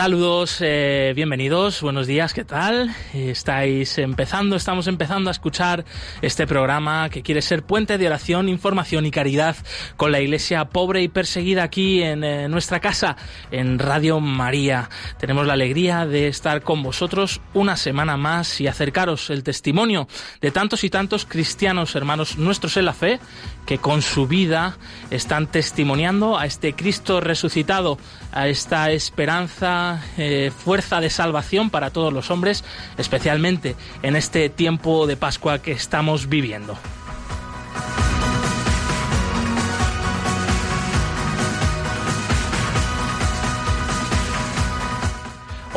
[0.00, 2.96] Saludos, eh, bienvenidos, buenos días, ¿qué tal?
[3.12, 5.84] Estáis empezando, estamos empezando a escuchar
[6.22, 9.56] este programa que quiere ser puente de oración, información y caridad
[9.98, 13.18] con la iglesia pobre y perseguida aquí en eh, nuestra casa,
[13.50, 14.88] en Radio María.
[15.18, 20.08] Tenemos la alegría de estar con vosotros una semana más y acercaros el testimonio
[20.40, 23.20] de tantos y tantos cristianos, hermanos nuestros en la fe,
[23.66, 24.78] que con su vida
[25.10, 27.98] están testimoniando a este Cristo resucitado,
[28.32, 32.64] a esta esperanza, eh, fuerza de salvación para todos los hombres,
[32.98, 36.78] especialmente en este tiempo de Pascua que estamos viviendo.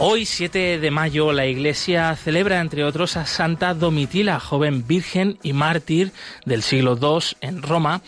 [0.06, 5.54] Hoy, 7 de mayo, la Iglesia celebra, entre otros, a Santa Domitila, joven virgen y
[5.54, 6.12] mártir
[6.46, 8.02] del siglo II en Roma,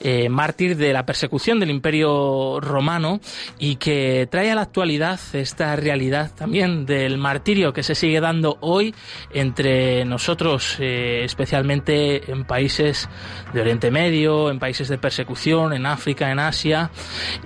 [0.00, 3.20] eh, mártir de la persecución del Imperio Romano
[3.58, 8.56] y que trae a la actualidad esta realidad también del martirio que se sigue dando
[8.60, 8.94] hoy
[9.30, 13.06] entre nosotros, eh, especialmente en países
[13.52, 16.90] de Oriente Medio, en países de persecución, en África, en Asia,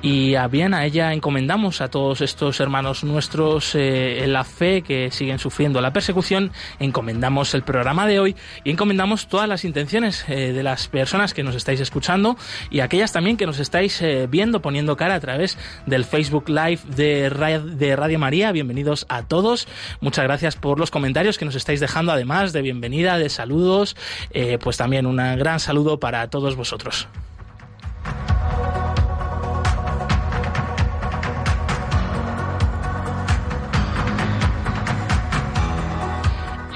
[0.02, 4.82] y a bien a ella encomendamos a todos estos hermanos nuestros eh, en la fe
[4.82, 10.24] que siguen sufriendo la persecución, encomendamos el programa de hoy y encomendamos todas las intenciones
[10.28, 12.36] eh, de las personas que nos estáis escuchando
[12.70, 16.80] y aquellas también que nos estáis eh, viendo, poniendo cara a través del Facebook Live
[16.94, 17.30] de,
[17.76, 18.52] de Radio María.
[18.52, 19.68] Bienvenidos a todos.
[20.00, 23.96] Muchas gracias por los comentarios que nos estáis dejando, además de bienvenida, de saludos.
[24.30, 27.08] Eh, pues también un gran saludo para todos vosotros.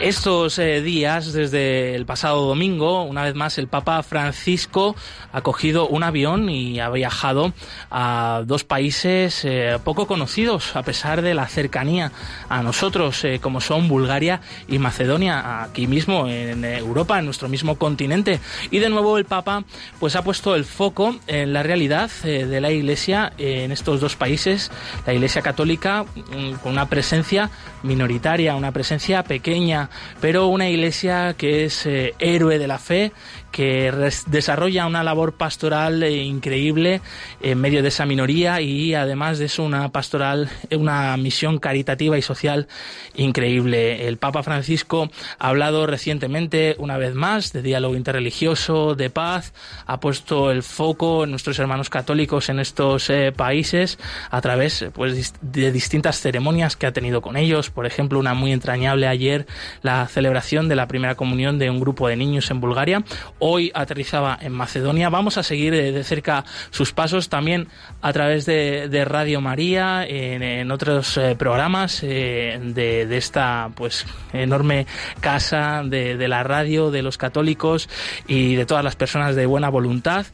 [0.03, 4.97] Estos eh, días, desde el pasado domingo, una vez más el Papa Francisco
[5.33, 7.53] ha cogido un avión y ha viajado
[7.89, 12.11] a dos países eh, poco conocidos, a pesar de la cercanía
[12.49, 17.79] a nosotros, eh, como son Bulgaria y Macedonia, aquí mismo en Europa, en nuestro mismo
[17.79, 18.41] continente.
[18.73, 19.63] Y de nuevo el Papa
[20.01, 24.73] pues ha puesto el foco en la realidad de la Iglesia en estos dos países,
[25.07, 27.51] la Iglesia católica mm, con una presencia
[27.85, 33.13] minoritaria, una presencia pequeña, pero una iglesia que es eh, héroe de la fe,
[33.53, 33.93] que
[34.27, 37.01] desarrolla una labor pastoral eh, increíble
[37.41, 42.23] en medio de esa minoría y además de eso una pastoral, una misión caritativa y
[42.23, 42.67] social
[43.15, 44.09] increíble.
[44.09, 49.53] El Papa Francisco ha hablado recientemente una vez más de diálogo interreligioso, de paz,
[49.87, 53.99] ha puesto el foco en nuestros hermanos católicos en estos eh, países
[54.31, 58.53] a través pues, de distintas ceremonias que ha tenido con ellos, por ejemplo una muy
[58.53, 59.47] entrañable ayer,
[59.83, 63.05] la celebración de la primera comunión de un grupo de niños en Bulgaria
[63.45, 65.09] hoy aterrizaba en Macedonia.
[65.09, 67.67] Vamos a seguir de, cerca sus pasos también
[68.01, 74.87] a través de, Radio María, en, otros eh, programas eh, de, esta pues enorme
[75.21, 77.89] casa de, la radio, de los católicos
[78.29, 80.25] y de todas las personas de buena voluntad.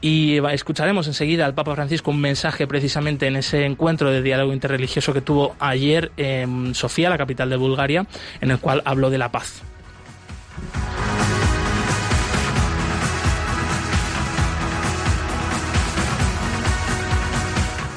[0.00, 5.12] Y escucharemos enseguida al Papa Francisco un mensaje precisamente en ese encuentro de diálogo interreligioso
[5.12, 8.06] que tuvo ayer en Sofía, la capital de Bulgaria,
[8.40, 9.62] en el cual habló de la paz.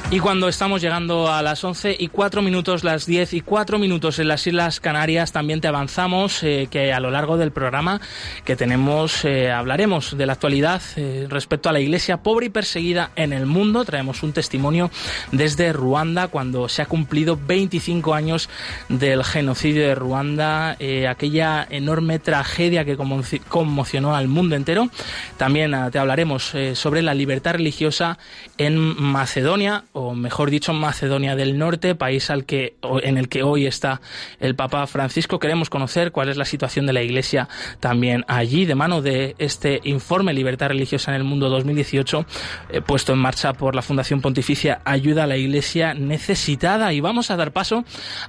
[0.09, 4.19] Y cuando estamos llegando a las 11 y 4 minutos, las 10 y 4 minutos
[4.19, 7.99] en las Islas Canarias, también te avanzamos eh, que a lo largo del programa
[8.45, 13.11] que tenemos eh, hablaremos de la actualidad eh, respecto a la iglesia pobre y perseguida
[13.17, 13.83] en el mundo.
[13.83, 14.89] Traemos un testimonio
[15.33, 18.49] desde Ruanda cuando se ha cumplido 25 años
[18.87, 20.77] del genocidio de Ruanda,
[21.09, 24.87] aquella enorme tragedia que conmocionó al mundo entero.
[25.35, 28.17] También te hablaremos sobre la libertad religiosa
[28.57, 33.65] en Macedonia o mejor dicho, Macedonia del Norte, país al que, en el que hoy
[33.65, 33.99] está
[34.39, 35.39] el Papa Francisco.
[35.39, 37.49] Queremos conocer cuál es la situación de la Iglesia
[37.79, 42.25] también allí, de mano de este informe Libertad Religiosa en el Mundo 2018,
[42.69, 46.93] eh, puesto en marcha por la Fundación Pontificia Ayuda a la Iglesia Necesitada.
[46.93, 47.83] Y vamos a dar paso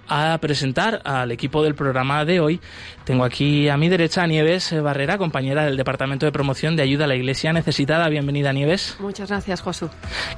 [0.09, 2.61] a presentar al equipo del programa de hoy.
[3.05, 7.05] Tengo aquí a mi derecha a Nieves Barrera, compañera del Departamento de Promoción de Ayuda
[7.05, 8.09] a la Iglesia Necesitada.
[8.09, 8.97] Bienvenida, Nieves.
[9.01, 9.91] Muchas gracias, Josu.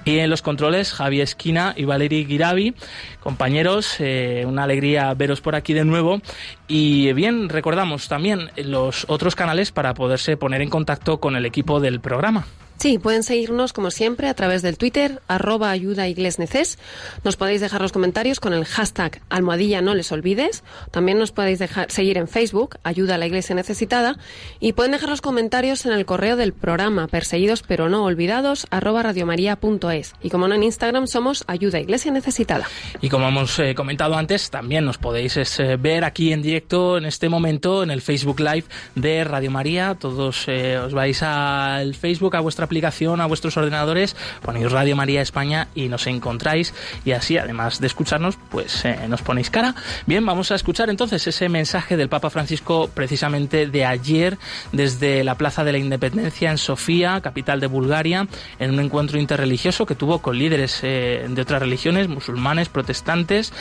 [0.04, 2.74] Y en los controles, Javier Esquina y Valery Giravi.
[3.20, 6.20] Compañeros, eh, una alegría veros por aquí de nuevo.
[6.68, 11.80] Y bien, recordamos también los otros canales para poderse poner en contacto con el equipo
[11.80, 12.46] del programa.
[12.80, 16.78] Sí, pueden seguirnos como siempre a través del Twitter, arroba ayuda neces.
[17.24, 20.64] Nos podéis dejar los comentarios con el hashtag almohadilla no les olvides.
[20.90, 24.16] También nos podéis dejar, seguir en Facebook, ayuda a la iglesia necesitada.
[24.60, 29.02] Y pueden dejar los comentarios en el correo del programa, perseguidos pero no olvidados, arroba
[29.02, 30.14] radiomaria.es.
[30.22, 32.66] Y como no en Instagram somos ayuda iglesia necesitada.
[33.02, 37.04] Y como hemos eh, comentado antes, también nos podéis eh, ver aquí en directo en
[37.04, 39.96] este momento en el Facebook Live de Radio María.
[40.00, 45.22] Todos eh, os vais al Facebook, a vuestra aplicación a vuestros ordenadores, ponéis Radio María
[45.22, 46.72] España y nos encontráis
[47.04, 49.74] y así, además de escucharnos, pues eh, nos ponéis cara.
[50.06, 54.38] Bien, vamos a escuchar entonces ese mensaje del Papa Francisco precisamente de ayer
[54.70, 58.28] desde la Plaza de la Independencia en Sofía, capital de Bulgaria,
[58.60, 63.52] en un encuentro interreligioso que tuvo con líderes eh, de otras religiones, musulmanes, protestantes,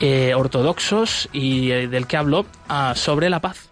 [0.00, 3.70] eh, ortodoxos y del que habló ah, sobre la paz.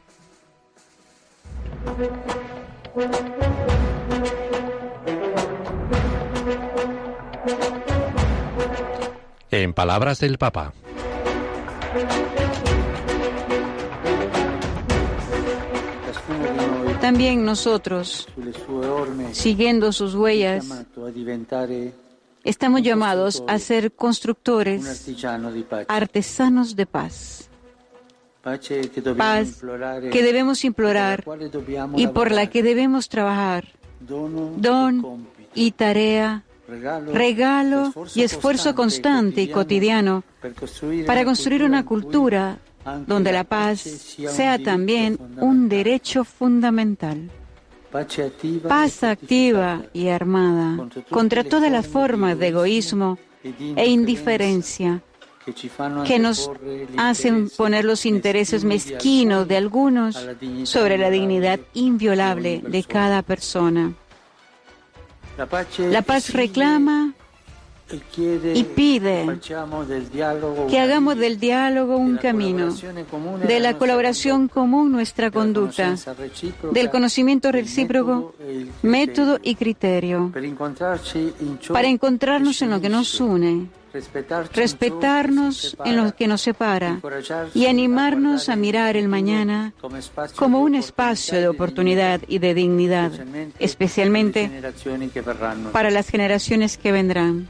[9.51, 10.73] En palabras del Papa.
[17.01, 18.29] También nosotros,
[19.33, 20.67] siguiendo sus huellas,
[22.45, 25.07] estamos llamados a ser constructores,
[25.89, 27.51] artesanos de paz.
[28.43, 29.63] Paz
[30.11, 31.25] que debemos implorar
[31.97, 33.67] y por la que debemos trabajar.
[34.01, 40.25] Don y tarea regalo y esfuerzo constante y cotidiano
[41.07, 42.59] para construir una cultura
[43.07, 47.31] donde la paz sea también un derecho fundamental.
[48.69, 53.19] Paz activa y armada contra todas las formas de egoísmo
[53.77, 55.03] e indiferencia
[56.07, 56.51] que nos
[56.97, 60.29] hacen poner los intereses mezquinos de algunos
[60.65, 63.95] sobre la dignidad inviolable de cada persona.
[65.37, 67.13] La paz reclama
[68.55, 69.55] y pide que
[70.81, 72.75] hagamos del diálogo un camino,
[73.47, 75.95] de la colaboración común nuestra conducta,
[76.73, 78.35] del conocimiento recíproco,
[78.83, 80.33] método y criterio,
[81.69, 83.69] para encontrarnos en lo que nos une
[84.53, 87.01] respetarnos en lo que nos separa
[87.55, 89.73] y animarnos a mirar el mañana
[90.37, 93.13] como un espacio de oportunidad y de dignidad,
[93.59, 94.51] especialmente
[95.73, 97.49] para las generaciones que vendrán.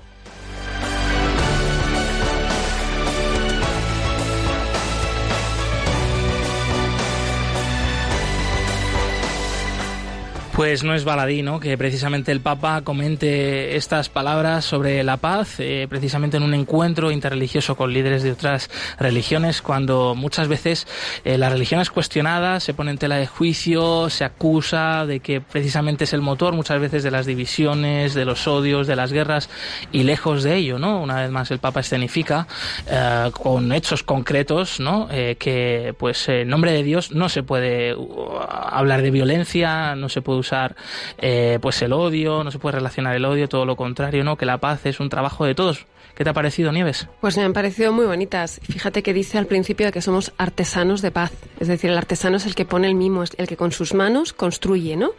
[10.55, 11.59] Pues no es baladí, ¿no?
[11.59, 17.11] Que precisamente el Papa comente estas palabras sobre la paz, eh, precisamente en un encuentro
[17.11, 20.87] interreligioso con líderes de otras religiones, cuando muchas veces
[21.25, 25.41] eh, la religión es cuestionada, se pone en tela de juicio, se acusa de que
[25.41, 29.51] precisamente es el motor muchas veces de las divisiones, de los odios, de las guerras,
[29.91, 31.03] y lejos de ello, ¿no?
[31.03, 32.47] Una vez más el Papa escenifica
[32.89, 35.09] eh, con hechos concretos, ¿no?
[35.09, 40.23] que, pues, en nombre de Dios no se puede uh, hablar de violencia, no se
[40.23, 40.77] puede usar
[41.19, 44.37] eh, pues el odio, no se puede relacionar el odio, todo lo contrario, ¿no?
[44.37, 45.87] Que la paz es un trabajo de todos.
[46.15, 47.09] ¿Qué te ha parecido, Nieves?
[47.21, 48.61] Pues me han parecido muy bonitas.
[48.63, 51.33] Fíjate que dice al principio que somos artesanos de paz.
[51.59, 53.95] Es decir, el artesano es el que pone el mimo, es el que con sus
[53.95, 55.11] manos construye, ¿no?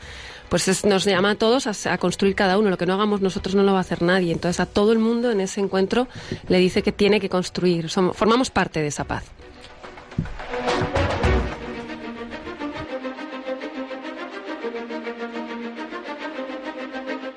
[0.47, 2.69] Pues nos llama a todos a, construir cada uno.
[2.69, 4.31] Lo que no hagamos nosotros no lo va a hacer nadie.
[4.31, 6.07] Entonces a todo el mundo en ese encuentro
[6.47, 7.89] le dice que tiene que construir.
[7.89, 9.25] formamos parte de esa paz.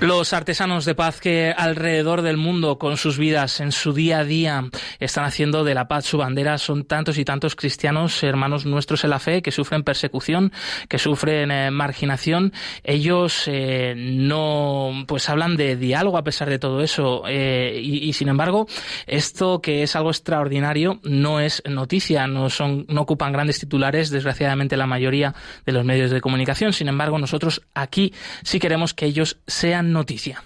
[0.00, 4.24] Los artesanos de paz que alrededor del mundo, con sus vidas, en su día a
[4.24, 4.68] día,
[5.00, 9.10] están haciendo de la paz su bandera, son tantos y tantos cristianos, hermanos nuestros en
[9.10, 10.52] la fe, que sufren persecución,
[10.90, 12.52] que sufren eh, marginación.
[12.84, 17.22] Ellos eh, no, pues hablan de diálogo a pesar de todo eso.
[17.26, 18.66] Eh, y, y, sin embargo,
[19.06, 24.76] esto que es algo extraordinario no es noticia, no son, no ocupan grandes titulares, desgraciadamente
[24.76, 25.34] la mayoría
[25.64, 26.74] de los medios de comunicación.
[26.74, 28.12] Sin embargo, nosotros aquí
[28.42, 30.42] sí queremos que ellos sean noticia.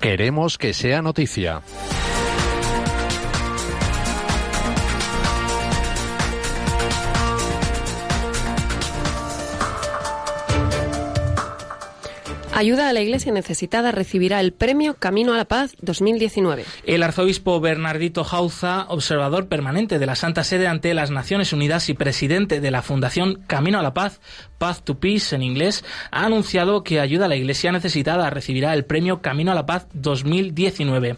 [0.00, 1.62] Queremos que sea noticia.
[12.58, 16.64] Ayuda a la Iglesia Necesitada recibirá el premio Camino a la Paz 2019.
[16.86, 21.94] El arzobispo Bernardito Jauza, observador permanente de la Santa Sede ante las Naciones Unidas y
[21.94, 24.20] presidente de la Fundación Camino a la Paz,
[24.58, 28.84] Path to Peace en inglés, ha anunciado que Ayuda a la Iglesia Necesitada recibirá el
[28.84, 31.16] premio Camino a la Paz 2019.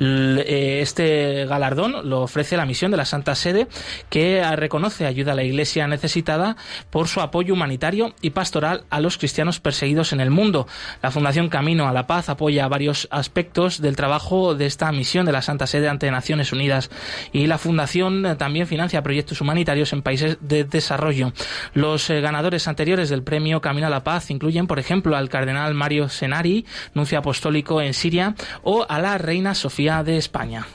[0.00, 3.66] Eh, este galardón lo ofrece la misión de la Santa Sede,
[4.08, 6.56] que reconoce Ayuda a la Iglesia Necesitada
[6.90, 10.66] por su apoyo humanitario y pastoral a los cristianos perseguidos en el mundo.
[11.02, 15.32] La Fundación Camino a la Paz apoya varios aspectos del trabajo de esta misión de
[15.32, 16.90] la Santa Sede ante Naciones Unidas
[17.32, 21.32] y la Fundación también financia proyectos humanitarios en países de desarrollo.
[21.74, 25.72] Los eh, ganadores anteriores del premio Camino a la Paz incluyen, por ejemplo, al cardenal
[25.72, 30.66] Mario Senari, nuncio apostólico en Siria, o a la reina Sofía de España.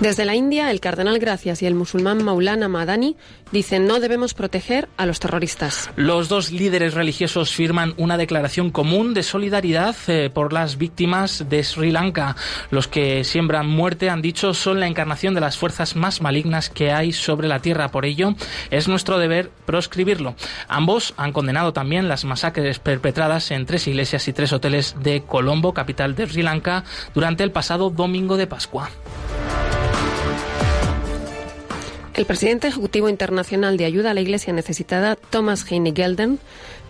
[0.00, 3.16] Desde la India, el cardenal Gracias y el musulmán Maulana Madani
[3.52, 5.88] dicen no debemos proteger a los terroristas.
[5.94, 11.62] Los dos líderes religiosos firman una declaración común de solidaridad eh, por las víctimas de
[11.62, 12.34] Sri Lanka.
[12.70, 16.90] Los que siembran muerte, han dicho, son la encarnación de las fuerzas más malignas que
[16.90, 17.92] hay sobre la tierra.
[17.92, 18.34] Por ello,
[18.70, 20.34] es nuestro deber proscribirlo.
[20.66, 25.72] Ambos han condenado también las masacres perpetradas en tres iglesias y tres hoteles de Colombo,
[25.72, 26.82] capital de Sri Lanka,
[27.14, 28.90] durante el pasado domingo de Pascua.
[32.14, 36.38] El presidente ejecutivo internacional de ayuda a la Iglesia necesitada, Thomas Heine Gelden,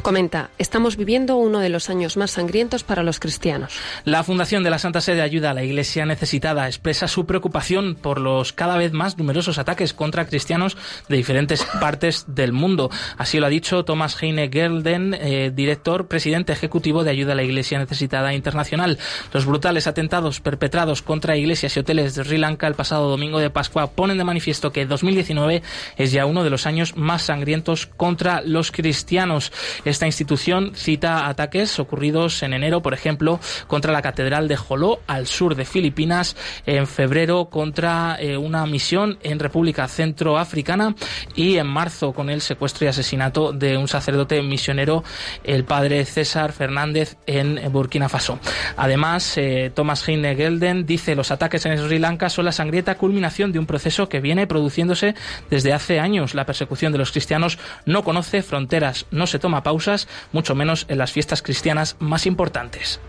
[0.02, 3.72] comenta: Estamos viviendo uno de los años más sangrientos para los cristianos.
[4.04, 8.20] La Fundación de la Santa Sede Ayuda a la Iglesia Necesitada expresa su preocupación por
[8.20, 10.76] los cada vez más numerosos ataques contra cristianos
[11.08, 12.90] de diferentes partes del mundo.
[13.16, 17.44] Así lo ha dicho Thomas Heine Gelden, eh, director, presidente ejecutivo de Ayuda a la
[17.44, 18.98] Iglesia Necesitada Internacional.
[19.32, 23.48] Los brutales atentados perpetrados contra iglesias y hoteles de Sri Lanka el pasado domingo de
[23.48, 25.62] Pascua ponen de manifiesto que 2019
[25.96, 29.52] es ya uno de los años más sangrientos contra los cristianos.
[29.84, 35.26] Esta institución cita ataques ocurridos en enero, por ejemplo, contra la Catedral de Joló, al
[35.26, 40.94] sur de Filipinas, en febrero contra eh, una misión en República Centroafricana
[41.34, 45.04] y en marzo con el secuestro y asesinato de un sacerdote misionero,
[45.44, 48.38] el padre César Fernández, en Burkina Faso.
[48.76, 53.52] Además, eh, Thomas Heine Gelden dice los ataques en Sri Lanka son la sangrienta culminación
[53.52, 55.03] de un proceso que viene produciéndose
[55.50, 56.34] desde hace años.
[56.34, 60.98] La persecución de los cristianos no conoce fronteras, no se toma pausas, mucho menos en
[60.98, 63.00] las fiestas cristianas más importantes.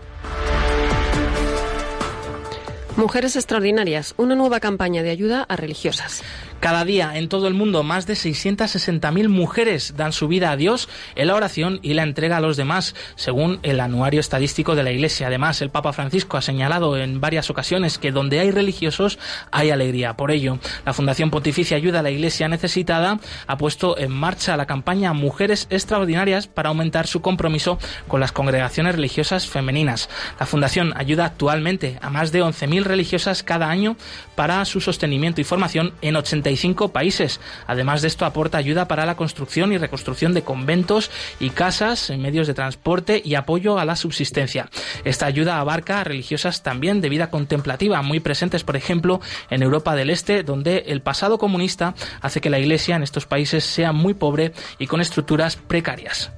[2.96, 6.22] Mujeres Extraordinarias, una nueva campaña de ayuda a religiosas.
[6.60, 10.88] Cada día en todo el mundo más de 660.000 mujeres dan su vida a Dios
[11.14, 14.90] en la oración y la entrega a los demás, según el anuario estadístico de la
[14.90, 15.26] Iglesia.
[15.26, 19.18] Además, el Papa Francisco ha señalado en varias ocasiones que donde hay religiosos
[19.50, 20.16] hay alegría.
[20.16, 24.66] Por ello, la Fundación Pontificia Ayuda a la Iglesia Necesitada ha puesto en marcha la
[24.66, 30.08] campaña Mujeres Extraordinarias para aumentar su compromiso con las congregaciones religiosas femeninas.
[30.40, 33.96] La Fundación ayuda actualmente a más de 11.000 religiosas cada año
[34.34, 37.40] para su sostenimiento y formación en 85 países.
[37.66, 41.10] Además de esto, aporta ayuda para la construcción y reconstrucción de conventos
[41.40, 44.68] y casas, medios de transporte y apoyo a la subsistencia.
[45.04, 49.96] Esta ayuda abarca a religiosas también de vida contemplativa, muy presentes, por ejemplo, en Europa
[49.96, 54.14] del Este, donde el pasado comunista hace que la Iglesia en estos países sea muy
[54.14, 56.30] pobre y con estructuras precarias.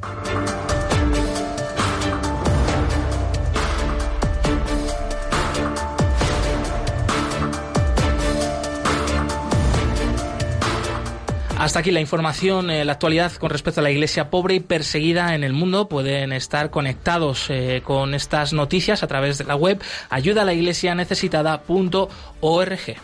[11.59, 15.35] Hasta aquí la información, eh, la actualidad con respecto a la iglesia pobre y perseguida
[15.35, 15.89] en el mundo.
[15.89, 22.97] Pueden estar conectados eh, con estas noticias a través de la web ayudalaiglesianecesitada.org.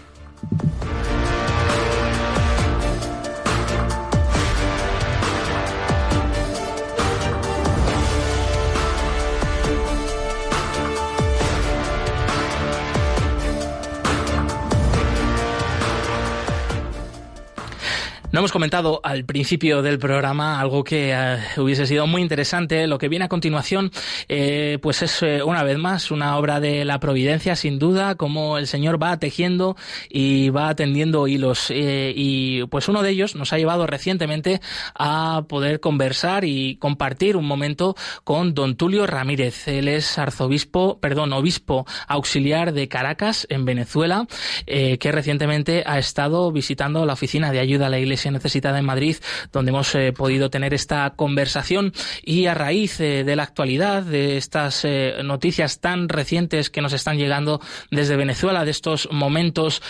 [18.34, 22.88] No hemos comentado al principio del programa algo que eh, hubiese sido muy interesante.
[22.88, 23.92] Lo que viene a continuación,
[24.28, 28.58] eh, pues es eh, una vez más una obra de la providencia, sin duda, como
[28.58, 29.76] el Señor va tejiendo
[30.10, 31.70] y va tendiendo hilos.
[31.70, 34.60] y pues uno de ellos nos ha llevado recientemente
[34.96, 39.68] a poder conversar y compartir un momento con don Tulio Ramírez.
[39.68, 44.26] Él es arzobispo, perdón, obispo auxiliar de Caracas, en Venezuela,
[44.66, 49.16] que recientemente ha estado visitando la oficina de ayuda a la Iglesia necesitada en Madrid,
[49.52, 54.36] donde hemos eh, podido tener esta conversación y a raíz eh, de la actualidad, de
[54.36, 59.82] estas eh, noticias tan recientes que nos están llegando desde Venezuela, de estos momentos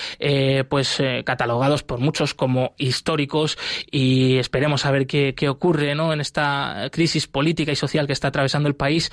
[0.69, 3.59] pues catalogados por muchos como históricos
[3.91, 6.13] y esperemos a ver qué, ocurre ¿no?
[6.13, 9.11] en esta crisis política y social que está atravesando el país.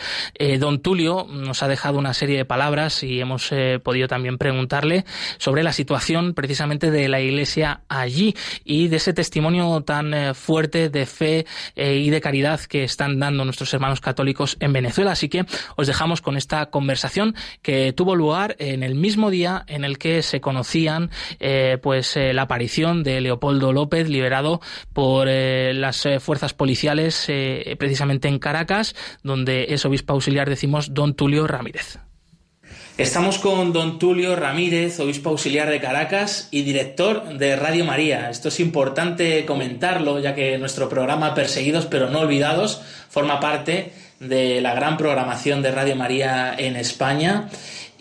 [0.60, 3.52] don Tulio nos ha dejado una serie de palabras y hemos
[3.84, 5.06] podido también preguntarle
[5.38, 10.90] sobre la situación precisamente de la Iglesia allí y de ese testimonio tan eh, fuerte
[10.90, 15.12] de fe eh, y de caridad que están dando nuestros hermanos católicos en Venezuela.
[15.12, 19.84] Así que os dejamos con esta conversación que tuvo lugar en el mismo día en
[19.84, 24.62] el que se conocían eh, pues la aparición de Leopoldo López liberado
[24.94, 27.28] por las fuerzas policiales
[27.78, 32.11] precisamente en Caracas, donde es obispo auxiliar decimos don Tulio Ramírez.
[33.02, 38.30] Estamos con don Tulio Ramírez, obispo auxiliar de Caracas y director de Radio María.
[38.30, 44.62] Esto es importante comentarlo, ya que nuestro programa Perseguidos pero no olvidados forma parte de
[44.62, 47.50] la gran programación de Radio María en España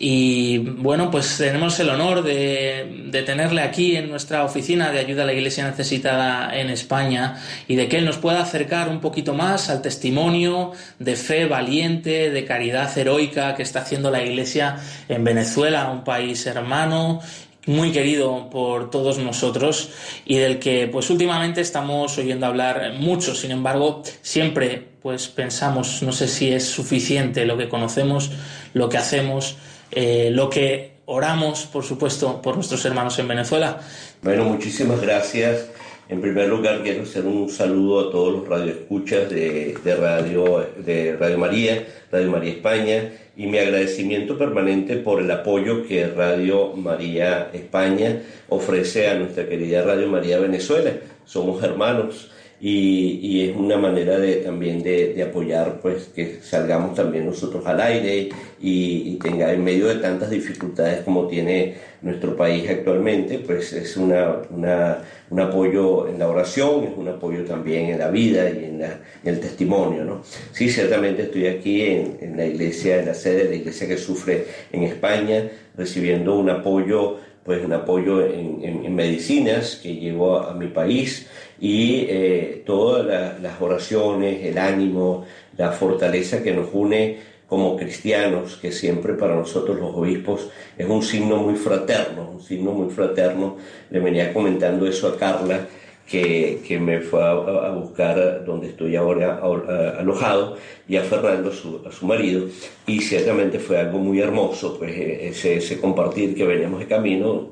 [0.03, 5.21] y bueno, pues tenemos el honor de, de, tenerle aquí en nuestra oficina de ayuda
[5.21, 9.35] a la Iglesia necesitada en España y de que él nos pueda acercar un poquito
[9.35, 14.77] más al testimonio de fe valiente, de caridad heroica que está haciendo la Iglesia
[15.07, 17.21] en Venezuela, un país hermano
[17.67, 19.91] muy querido por todos nosotros
[20.25, 23.35] y del que pues últimamente estamos oyendo hablar mucho.
[23.35, 28.31] Sin embargo, siempre pues pensamos, no sé si es suficiente lo que conocemos,
[28.73, 29.57] lo que hacemos,
[29.91, 33.79] eh, lo que oramos, por supuesto, por nuestros hermanos en Venezuela.
[34.21, 35.69] Bueno, muchísimas gracias.
[36.07, 41.15] En primer lugar, quiero hacer un saludo a todos los radioescuchas de, de, Radio, de
[41.17, 47.49] Radio María, Radio María España, y mi agradecimiento permanente por el apoyo que Radio María
[47.53, 50.91] España ofrece a nuestra querida Radio María Venezuela.
[51.25, 52.29] Somos hermanos
[52.63, 58.29] y, es una manera de, también de, apoyar pues que salgamos también nosotros al aire
[58.59, 64.37] y, tenga en medio de tantas dificultades como tiene nuestro país actualmente pues es una,
[65.29, 68.81] un apoyo en la oración es un apoyo también en la vida y en,
[69.23, 70.23] el testimonio ¿no?
[70.51, 74.45] sí ciertamente estoy aquí en, la iglesia en la sede de la iglesia que sufre
[74.71, 81.27] en España recibiendo un apoyo pues un apoyo en, medicinas que llevo a mi país
[81.59, 85.25] y eh, todas las oraciones, el ánimo,
[85.57, 91.03] la fortaleza que nos une como cristianos, que siempre para nosotros los obispos es un
[91.03, 93.57] signo muy fraterno, un signo muy fraterno.
[93.89, 95.67] Le venía comentando eso a Carla,
[96.11, 99.39] que, que me fue a, buscar donde estoy ahora
[99.97, 102.47] alojado y a Fernando, su, a su marido,
[102.85, 107.49] y ciertamente fue algo muy hermoso, pues eh, ese, ese compartir que veníamos de camino,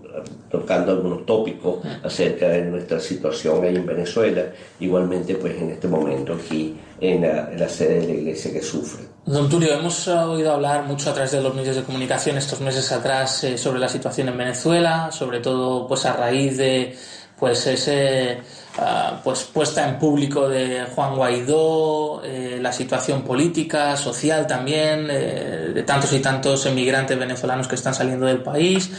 [0.51, 6.33] tocando algunos tópicos acerca de nuestra situación ahí en Venezuela, igualmente pues en este momento
[6.33, 9.05] aquí en la, en la sede de la iglesia que sufre.
[9.25, 12.91] Don Tulio, hemos oído hablar mucho a través de los medios de comunicación estos meses
[12.91, 16.95] atrás eh, sobre la situación en Venezuela, sobre todo pues a raíz de
[17.39, 18.41] pues ese
[18.77, 25.71] ah, pues puesta en público de Juan Guaidó, eh, la situación política, social también, eh,
[25.73, 28.91] de tantos y tantos emigrantes venezolanos que están saliendo del país,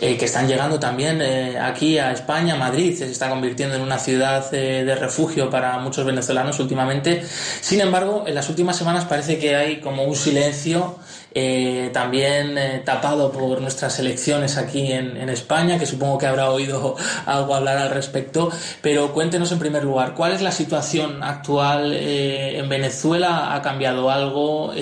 [0.00, 1.20] eh, que están llegando también
[1.60, 6.58] aquí a España, Madrid, se está convirtiendo en una ciudad de refugio para muchos venezolanos
[6.60, 7.22] últimamente.
[7.60, 10.96] Sin embargo, en las últimas semanas parece que hay como un silencio
[11.32, 16.96] eh, también eh, tapado por nuestras elecciones aquí en, España, que supongo que habrá oído
[17.26, 18.50] algo hablar al respecto.
[18.82, 23.54] Pero cuéntenos en primer lugar, ¿cuál es la situación actual eh, en Venezuela?
[23.54, 24.72] ¿Ha cambiado algo?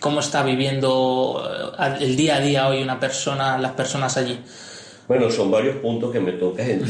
[0.00, 1.42] ¿Cómo está viviendo
[2.00, 4.38] el día a día hoy una persona, las personas allí?
[5.08, 6.82] Bueno, son varios puntos que me tocas en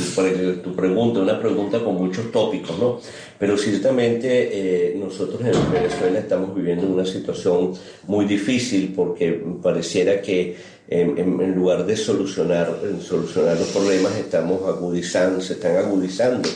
[0.60, 3.00] tu, pregunta, una pregunta con muchos tópicos, ¿no?
[3.38, 7.74] Pero ciertamente eh, nosotros en Venezuela estamos viviendo una situación
[8.08, 10.56] muy difícil porque pareciera que
[10.88, 16.48] en, lugar de solucionar, solucionar los problemas estamos agudizando, se están agudizando.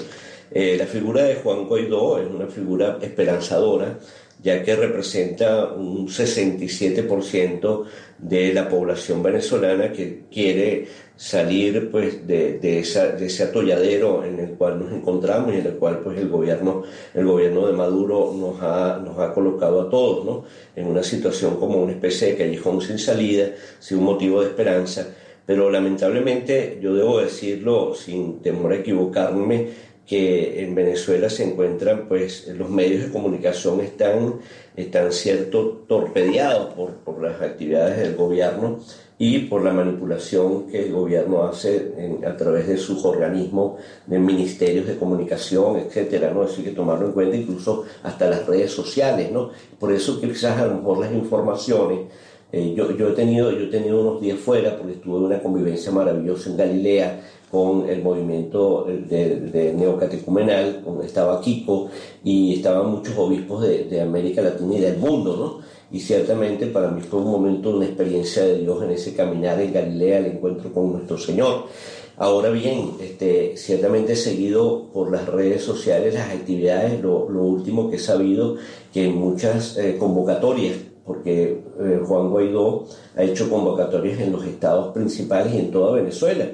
[0.50, 4.00] Eh, la figura de Juan Guaidó es una figura esperanzadora
[4.42, 7.84] ya que representa un 67%
[8.18, 10.88] de la población venezolana que quiere
[11.22, 16.00] salir pues de, de, ese atolladero en el cual nos encontramos y en el cual
[16.00, 16.82] pues el gobierno
[17.14, 20.44] el gobierno de Maduro nos ha, nos ha colocado a todos ¿no?
[20.74, 25.14] en una situación como una especie de callejón sin salida sin un motivo de esperanza
[25.46, 32.48] pero lamentablemente yo debo decirlo sin temor a equivocarme que en Venezuela se encuentran, pues
[32.48, 34.40] los medios de comunicación están,
[34.76, 38.80] están cierto torpedeados por, por las actividades del gobierno
[39.24, 44.84] y por la manipulación que el gobierno hace a través de sus organismos, de ministerios
[44.84, 46.42] de comunicación, etcétera, ¿no?
[46.42, 49.50] Eso hay que tomarlo en cuenta, incluso hasta las redes sociales, ¿no?
[49.78, 52.00] Por eso quizás a lo mejor las informaciones
[52.50, 55.40] eh, yo, yo, he tenido, yo he tenido unos días fuera porque estuve en una
[55.40, 61.90] convivencia maravillosa en Galilea con el movimiento de, de neocatecumenal, estaba Kiko
[62.24, 65.71] y estaban muchos obispos de, de, América Latina y del mundo, ¿no?
[65.92, 69.72] Y ciertamente para mí fue un momento, una experiencia de Dios en ese caminar en
[69.72, 71.66] Galilea, el encuentro con nuestro Señor.
[72.16, 77.96] Ahora bien, este, ciertamente seguido por las redes sociales las actividades, lo, lo último que
[77.96, 78.56] he sabido
[78.92, 84.92] que en muchas eh, convocatorias porque eh, Juan Guaidó ha hecho convocatorias en los estados
[84.94, 86.46] principales y en toda Venezuela.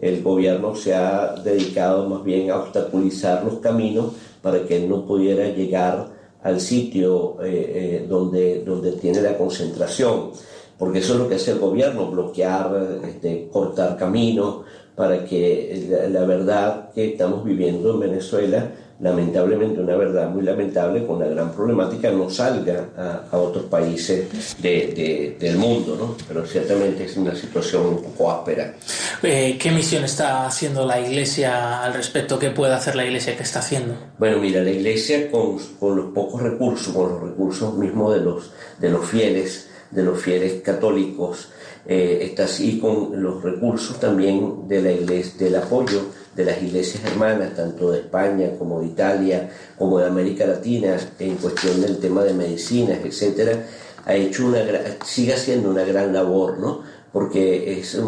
[0.00, 5.06] El gobierno se ha dedicado más bien a obstaculizar los caminos para que él no
[5.06, 6.15] pudiera llegar
[6.46, 10.30] al sitio eh, eh, donde, donde tiene la concentración,
[10.78, 14.58] porque eso es lo que hace el gobierno, bloquear, este, cortar caminos,
[14.94, 21.16] para que la verdad que estamos viviendo en Venezuela lamentablemente una verdad muy lamentable con
[21.16, 22.88] una gran problemática no salga
[23.30, 26.16] a, otros países del mundo, ¿no?
[26.26, 28.74] pero ciertamente es una situación un poco áspera.
[29.22, 32.38] Eh, ¿Qué misión está haciendo la Iglesia al respecto?
[32.38, 33.36] ¿Qué puede hacer la Iglesia?
[33.36, 33.94] ¿Qué está haciendo?
[34.18, 38.50] Bueno, mira, la Iglesia con, con los pocos recursos, con los recursos mismos de los,
[38.78, 41.50] de los fieles, de los fieles católicos,
[41.88, 46.02] eh, está así con los recursos también de la iglesia, del apoyo
[46.36, 51.36] de las iglesias hermanas, tanto de España como de Italia, como de América Latina, en
[51.36, 53.64] cuestión del tema de medicinas, etcétera,
[54.04, 54.58] ha hecho una,
[55.04, 56.82] sigue haciendo una gran labor, ¿no?
[57.12, 57.98] Porque es,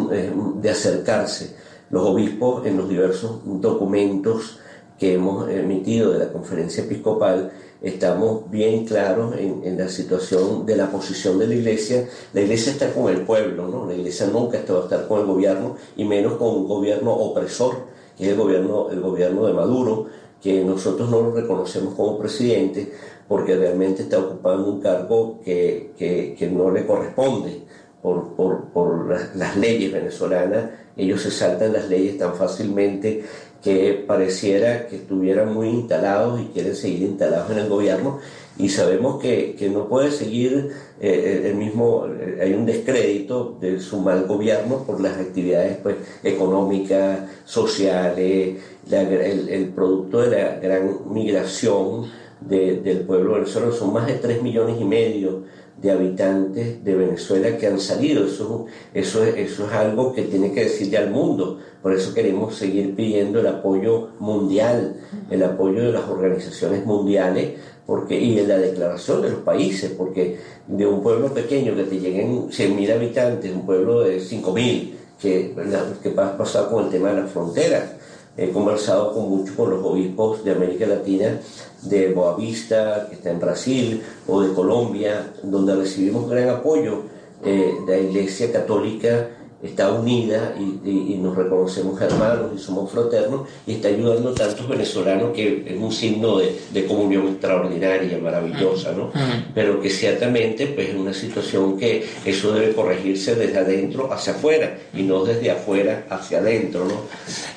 [0.61, 1.55] de acercarse.
[1.89, 4.59] Los obispos en los diversos documentos
[4.99, 10.91] que hemos emitido de la conferencia episcopal estamos bien claros en, la situación de la
[10.91, 12.07] posición de la iglesia.
[12.33, 13.87] La iglesia está con el pueblo, ¿no?
[13.87, 17.98] La iglesia nunca va a estar con el gobierno y menos con un gobierno opresor
[18.19, 20.07] que es el gobierno, el gobierno de Maduro,
[20.43, 22.91] que nosotros no lo reconocemos como presidente
[23.29, 27.61] porque realmente está ocupando un cargo que, que, no le corresponde
[28.01, 30.69] por, por, por las leyes venezolanas.
[30.99, 33.23] Ellos se saltan las leyes tan fácilmente
[33.63, 38.19] que pareciera que estuvieran muy instalados y quieren seguir instalados en el gobierno.
[38.57, 43.79] Y sabemos que, que no puede seguir eh, el mismo, eh, hay un descrédito de
[43.79, 48.57] su mal gobierno por las actividades pues, económicas, sociales,
[48.91, 52.07] el, el, producto de la gran migración
[52.41, 55.43] del pueblo venezolano, son más de 3 millones y medio
[55.81, 58.25] de habitantes de Venezuela que han salido.
[58.25, 61.59] Eso, eso, eso es algo que tiene que decirle al mundo.
[61.81, 64.97] Por eso queremos seguir pidiendo el apoyo mundial,
[65.29, 67.53] el apoyo de las organizaciones mundiales
[67.89, 70.37] porque, y en la declaración de los países, porque
[70.67, 75.55] de un pueblo pequeño que te lleguen 100.000 habitantes, un pueblo de 5.000, que,
[76.03, 77.98] que pasado con el tema de las fronteras.
[78.37, 81.39] He conversado con muchos con los obispos de América Latina,
[81.81, 87.03] de Boavista, que está en Brasil, o de Colombia, donde recibimos gran apoyo
[87.43, 89.29] eh, de la Iglesia Católica
[89.61, 95.33] está unida y, nos reconocemos hermanos y somos fraternos y está ayudando a tantos venezolanos
[95.33, 99.11] que es un signo de, comunión extraordinaria, maravillosa, ¿no?
[99.53, 104.77] Pero que ciertamente pues es una situación que eso debe corregirse desde adentro hacia afuera
[104.93, 107.01] y no desde afuera hacia adentro, ¿no?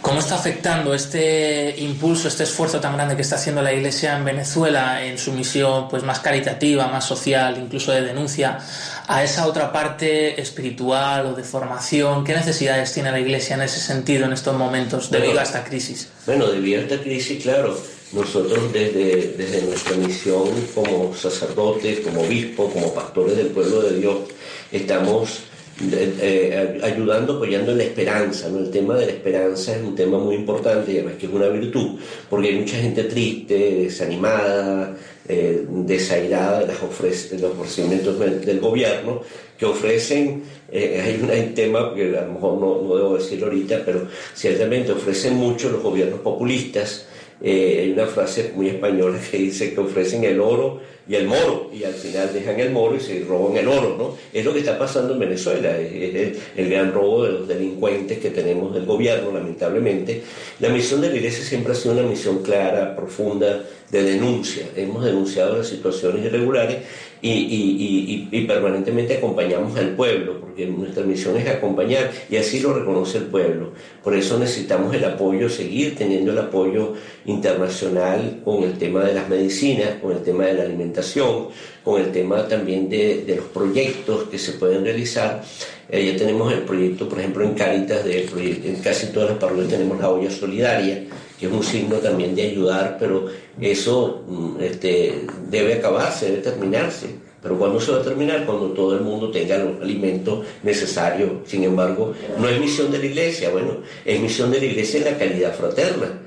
[0.01, 4.25] ¿Cómo está afectando este impulso, este esfuerzo tan grande que está haciendo la Iglesia en
[4.25, 8.59] Venezuela en su misión pues más caritativa, más social, incluso de denuncia,
[9.07, 12.25] a esa otra parte espiritual o de formación?
[12.25, 16.09] ¿Qué necesidades tiene la Iglesia en ese sentido en estos momentos debido a esta crisis?
[16.27, 17.79] Bueno, debido a esta crisis, claro,
[18.13, 24.17] nosotros desde, desde nuestra misión como sacerdotes, como obispos, como pastores del pueblo de Dios,
[24.71, 25.41] estamos
[25.81, 28.49] eh, eh, ayudando, apoyando en la esperanza.
[28.49, 28.59] ¿no?
[28.59, 31.49] El tema de la esperanza es un tema muy importante y además que es una
[31.49, 34.95] virtud, porque hay mucha gente triste, desanimada,
[35.29, 39.23] eh, desairada de, las ofrece, los ofrecimientos del, gobierno
[39.57, 43.83] que ofrecen, eh, hay un tema que a lo mejor no, no debo decirlo ahorita,
[43.85, 47.07] pero ciertamente ofrecen mucho los gobiernos populistas
[47.43, 51.69] Eh, hay una frase muy española que dice que ofrecen el oro y el moro,
[51.75, 54.17] y al final dejan el moro y se roban el oro, ¿no?
[54.33, 58.31] Es lo que está pasando en Venezuela, es, el, gran robo de los delincuentes que
[58.31, 60.23] tenemos del gobierno, lamentablemente.
[60.61, 64.65] La misión de la Iglesia siempre ha sido una misión clara, profunda, de denuncia.
[64.77, 66.79] Hemos denunciado las situaciones irregulares
[67.23, 73.25] y, permanentemente acompañamos al pueblo, porque nuestra misión es acompañar y así lo reconoce el
[73.25, 73.73] pueblo.
[74.03, 79.29] Por eso necesitamos el apoyo, seguir teniendo el apoyo internacional con el tema de las
[79.29, 81.49] medicinas, con el tema de la alimentación,
[81.85, 85.43] con el tema también de, los proyectos que se pueden realizar.
[85.89, 88.29] Eh, ya tenemos el proyecto, por ejemplo, en Cáritas, de,
[88.65, 91.05] en casi todas las parroquias tenemos la olla solidaria,
[91.43, 93.27] que es un signo también de ayudar, pero
[93.61, 97.09] eso mm, este, debe acabarse, debe terminarse.
[97.43, 98.47] Pero ¿cuándo se va a terminar?
[98.47, 101.31] Cuando todo el mundo tenga los alimentos necesarios.
[101.45, 105.05] Sin embargo, no es misión de la iglesia, bueno, es misión de la iglesia en
[105.07, 106.21] la calidad fraterna.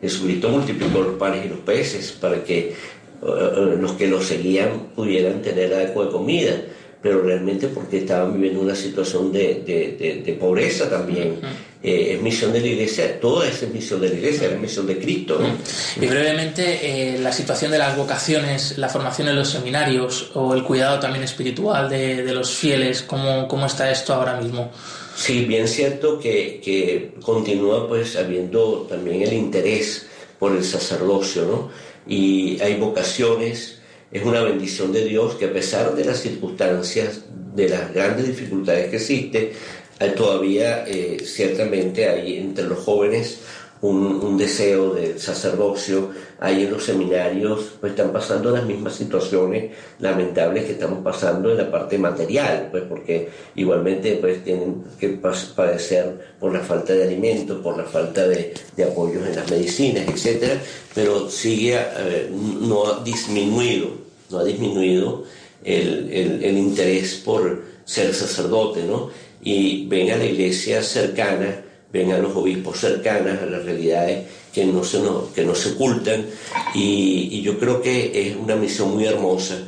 [0.00, 2.74] Jesucristo multiplicó los panes y los peces para que eh,
[3.20, 6.62] eh, los que lo seguían pudieran tener algo de comida
[7.02, 11.40] pero realmente porque estaban viviendo una situación de, pobreza también.
[11.82, 14.86] Eh, es misión de la iglesia, toda esa es misión de la iglesia, es misión
[14.86, 15.40] de Cristo.
[16.00, 20.62] Y brevemente, eh, la situación de las vocaciones, la formación en los seminarios o el
[20.62, 24.70] cuidado también espiritual de, los fieles, ¿cómo, ¿cómo, está esto ahora mismo?
[25.16, 30.06] Sí, bien cierto que, que continúa pues habiendo también el interés
[30.38, 31.70] por el sacerdocio, ¿no?
[32.06, 33.81] Y hay vocaciones
[34.12, 37.22] es una bendición de Dios que a pesar de las circunstancias,
[37.54, 39.50] de las grandes dificultades que existen,
[40.10, 43.40] todavía eh, ciertamente hay entre los jóvenes
[43.82, 50.64] un, deseo de sacerdocio, hay en los seminarios, pues están pasando las mismas situaciones lamentables
[50.64, 55.08] que estamos pasando en la parte material, pues porque igualmente pues tienen que
[55.56, 60.60] padecer por la falta de alimentos, por la falta de, apoyos en las medicinas, etcétera,
[60.94, 64.01] pero sigue, eh, no ha disminuido,
[64.32, 65.24] no ha disminuido
[65.62, 66.10] el,
[66.42, 69.10] el interés por ser sacerdote, ¿no?
[69.42, 74.64] Y ven a la iglesia cercana ven a los obispos cercanas a las realidades que
[74.64, 74.98] no se,
[75.34, 76.26] que no se ocultan
[76.74, 79.58] y, yo creo que es una misión muy hermosa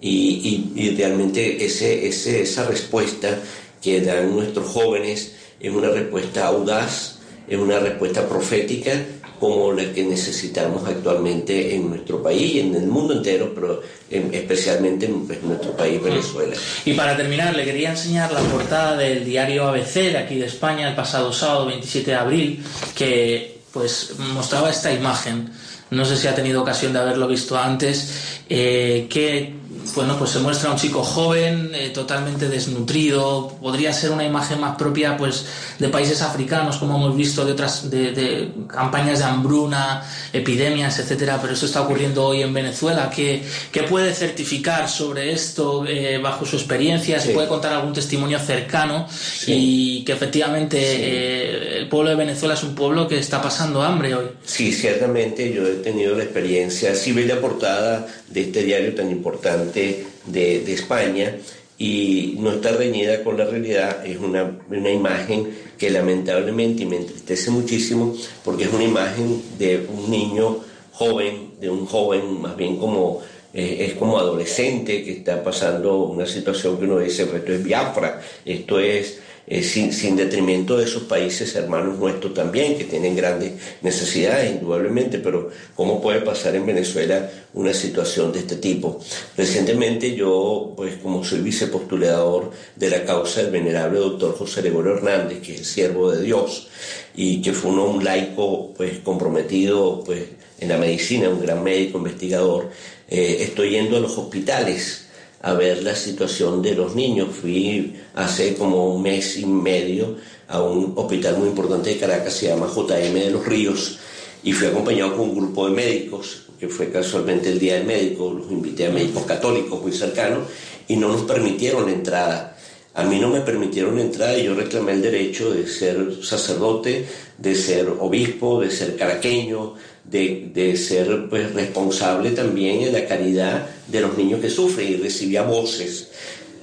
[0.00, 3.38] y, realmente ese, ese, esa respuesta
[3.82, 9.04] que dan nuestros jóvenes es una respuesta audaz, es una respuesta profética
[9.38, 15.06] como la que necesitamos actualmente en nuestro país y en el mundo entero, pero especialmente
[15.06, 16.56] en pues, nuestro país, Venezuela.
[16.84, 20.88] Y para terminar, le quería enseñar la portada del diario ABC de aquí de España
[20.88, 25.50] el pasado sábado 27 de abril, que pues mostraba esta imagen.
[25.90, 29.57] No sé si ha tenido ocasión de haberlo visto antes, eh, que
[29.94, 34.76] bueno, pues se muestra un chico joven, eh, totalmente desnutrido, podría ser una imagen más
[34.76, 35.46] propia pues
[35.78, 41.54] de países africanos, como hemos visto de otras de, campañas de hambruna, epidemias, etcétera, pero
[41.54, 43.10] eso está ocurriendo hoy en Venezuela.
[43.14, 47.20] ¿Qué, qué puede certificar sobre esto eh, bajo su experiencia?
[47.20, 49.06] ¿Se puede contar algún testimonio cercano?
[49.46, 54.14] Y que efectivamente eh, el pueblo de Venezuela es un pueblo que está pasando hambre
[54.14, 54.26] hoy.
[54.44, 59.10] Sí, ciertamente yo he tenido la experiencia, si ve la portada de este diario tan
[59.10, 61.36] importante, de, España
[61.78, 67.50] y no está reñida con la realidad, es una, una, imagen que lamentablemente me entristece
[67.50, 70.58] muchísimo porque es una imagen de un niño
[70.92, 73.22] joven, de un joven más bien como
[73.54, 78.20] eh, es como adolescente que está pasando una situación que uno dice, esto es Biafra,
[78.44, 83.54] esto es eh, sin, sin, detrimento de esos países hermanos nuestros también, que tienen grandes
[83.82, 89.00] necesidades, indudablemente, pero ¿cómo puede pasar en Venezuela una situación de este tipo?
[89.36, 95.40] Recientemente yo, pues como soy vicepostulador de la causa del venerable doctor José Gregorio Hernández,
[95.40, 96.68] que es el siervo de Dios,
[97.16, 100.24] y que fue un laico pues comprometido pues
[100.60, 102.70] en la medicina, un gran médico investigador,
[103.08, 105.07] eh, estoy yendo a los hospitales
[105.40, 107.28] a ver la situación de los niños.
[107.40, 110.16] Fui hace como un mes y medio
[110.48, 113.98] a un hospital muy importante de Caracas, se llama JM de los Ríos,
[114.42, 118.32] y fui acompañado con un grupo de médicos, que fue casualmente el Día del Médico,
[118.32, 120.48] los invité a médicos católicos muy cercanos,
[120.88, 122.56] y no nos permitieron entrada.
[122.94, 127.06] A mí no me permitieron la entrada y yo reclamé el derecho de ser sacerdote,
[127.36, 129.74] de ser obispo, de ser caraqueño,
[130.10, 135.42] de, ser pues, responsable también en la caridad de los niños que sufren y recibía
[135.42, 136.08] voces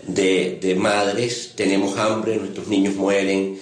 [0.08, 3.58] de, madres, tenemos hambre, nuestros niños mueren,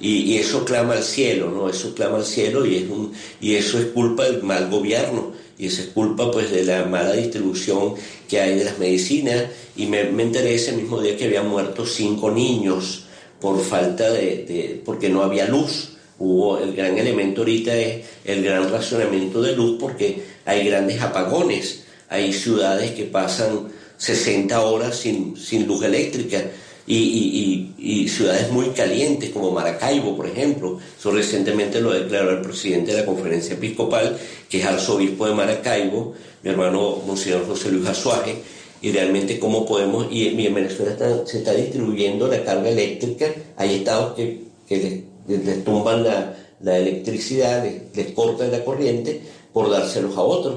[0.00, 1.68] y, eso clama al cielo, ¿no?
[1.68, 5.66] Eso clama al cielo y, es un, y eso es culpa del mal gobierno, y
[5.66, 7.94] eso es culpa pues de la mala distribución
[8.28, 9.46] que hay de las medicinas,
[9.76, 13.06] y me, me enteré ese mismo día que habían muerto cinco niños
[13.40, 15.87] por falta de, de porque no había luz
[16.18, 21.84] Hubo el gran elemento ahorita es el gran racionamiento de luz porque hay grandes apagones,
[22.08, 26.42] hay ciudades que pasan 60 horas sin, sin luz eléctrica
[26.88, 30.78] y, ciudades muy calientes como Maracaibo, por ejemplo.
[30.98, 36.14] Eso recientemente lo declaró el presidente de la conferencia episcopal, que es arzobispo de Maracaibo,
[36.42, 38.36] mi hermano Monseñor José Luis Azuaje,
[38.80, 43.26] y realmente cómo podemos, y, en Venezuela se está distribuyendo la carga eléctrica,
[43.56, 47.64] hay estados que, que les, tumban la, electricidad,
[47.94, 49.20] les, cortan la corriente
[49.52, 50.54] por dárselos a otros.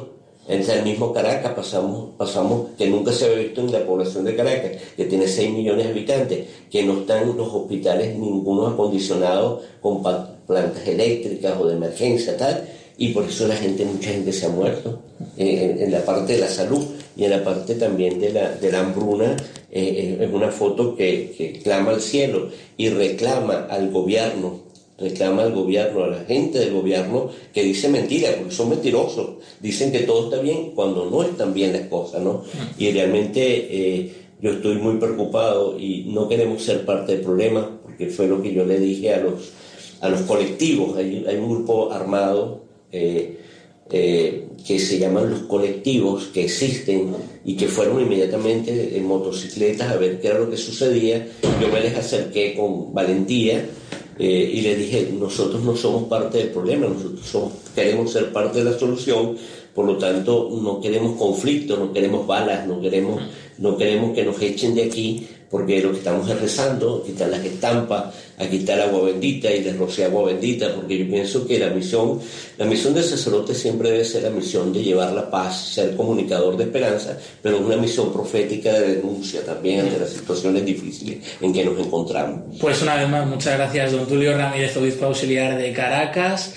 [0.48, 4.36] En el mismo Caracas pasamos, pasamos, que nunca se había visto en la población de
[4.36, 10.02] Caracas, que tiene 6 millones de habitantes, que no están los hospitales ninguno acondicionado con
[10.02, 12.68] plantas eléctricas o de emergencia, tal,
[13.02, 15.02] y por eso la gente, mucha gente se ha muerto
[15.36, 16.86] eh, en, la parte de la salud
[17.18, 19.36] y en la parte también de la, hambruna.
[19.72, 26.04] Eh, es una foto que, clama al cielo y reclama al gobierno reclama al gobierno,
[26.04, 29.30] a la gente del gobierno que dice mentiras, porque son mentirosos.
[29.60, 32.44] Dicen que todo está bien cuando no están bien las cosas, ¿no?
[32.78, 38.10] Y realmente eh, yo estoy muy preocupado y no queremos ser parte del problema, porque
[38.10, 39.54] fue lo que yo le dije a los,
[40.02, 40.96] a los colectivos.
[40.98, 43.38] Hay un grupo armado eh,
[43.94, 49.98] eh, que se llaman los colectivos, que existen y que fueron inmediatamente en motocicletas a
[49.98, 51.28] ver qué era lo que sucedía.
[51.60, 53.66] Yo me les acerqué con valentía
[54.18, 58.72] eh, y le dije, nosotros no somos parte del problema, nosotros queremos ser parte de
[58.72, 59.36] la solución,
[59.74, 63.22] por lo tanto no queremos conflicto, no queremos balas, no queremos,
[63.58, 67.44] no queremos que nos echen de aquí, porque lo que estamos es rezando, quitar las
[67.44, 68.06] estampas,
[68.40, 72.22] a quitar agua bendita y les rociar agua bendita, porque yo pienso que la misión,
[72.58, 76.56] la misión del sacerdote siempre debe ser la misión de llevar la paz, ser comunicador
[76.56, 81.66] de esperanza, pero una misión profética de denuncia también ante las situaciones difíciles en que
[81.66, 82.58] nos encontramos.
[82.60, 86.54] Pues una vez más, muchas gracias, don Tulio Ramírez, obispo auxiliar de Caracas.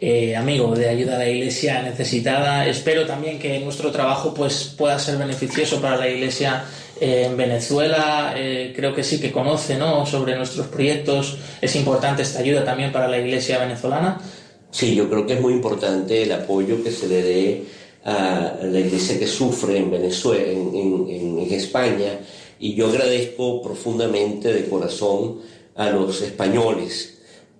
[0.00, 2.68] Eh, amigo de ayuda a la iglesia necesitada.
[2.68, 6.64] Espero también que nuestro trabajo pues, pueda ser beneficioso para la iglesia
[7.00, 10.04] en Venezuela eh, creo que sí que conoce ¿no?
[10.06, 11.38] sobre nuestros proyectos.
[11.60, 14.20] Es importante esta ayuda también para la iglesia venezolana.
[14.70, 17.64] Sí, yo creo que es muy importante el apoyo que se le dé
[18.04, 22.20] a la iglesia que sufre en Venezuela, en, España,
[22.60, 25.40] y yo agradezco profundamente de corazón
[25.74, 27.18] a los españoles,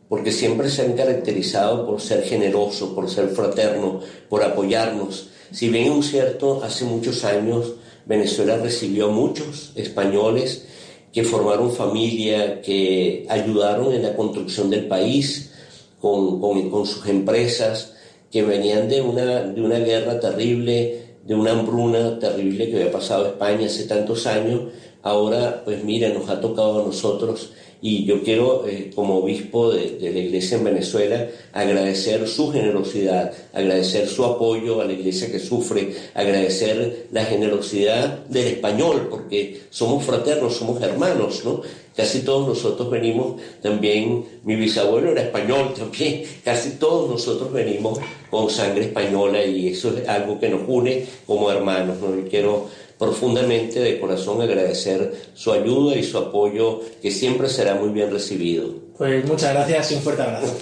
[0.09, 5.31] porque siempre se han caracterizado por ser generosos, por ser fraternos, por apoyarnos.
[5.51, 7.75] Si bien es cierto, hace muchos años
[8.09, 10.65] Venezuela recibió muchos españoles
[11.13, 15.53] que formaron familia, que ayudaron en la construcción del país
[16.01, 17.93] con, sus empresas,
[18.31, 23.27] que venían de una, de una guerra terrible, de una hambruna terrible que había pasado
[23.27, 24.73] a España hace tantos años.
[25.03, 29.99] Ahora, pues mira, nos ha tocado a nosotros y yo quiero, eh, como obispo de,
[30.01, 35.95] la iglesia en Venezuela, agradecer su generosidad, agradecer su apoyo a la iglesia que sufre,
[36.15, 41.63] agradecer la generosidad del español, porque somos fraternos, somos hermanos, ¿no?
[41.97, 47.99] Casi todos nosotros venimos también, mi bisabuelo era español también, casi todos nosotros venimos
[48.31, 52.17] con sangre española y eso es algo que nos une como hermanos, ¿no?
[52.19, 57.91] Y quiero profundamente de corazón agradecer su ayuda y su apoyo, que siempre será muy
[57.91, 58.75] bien recibido.
[58.97, 60.57] Pues muchas gracias y un fuerte abrazo.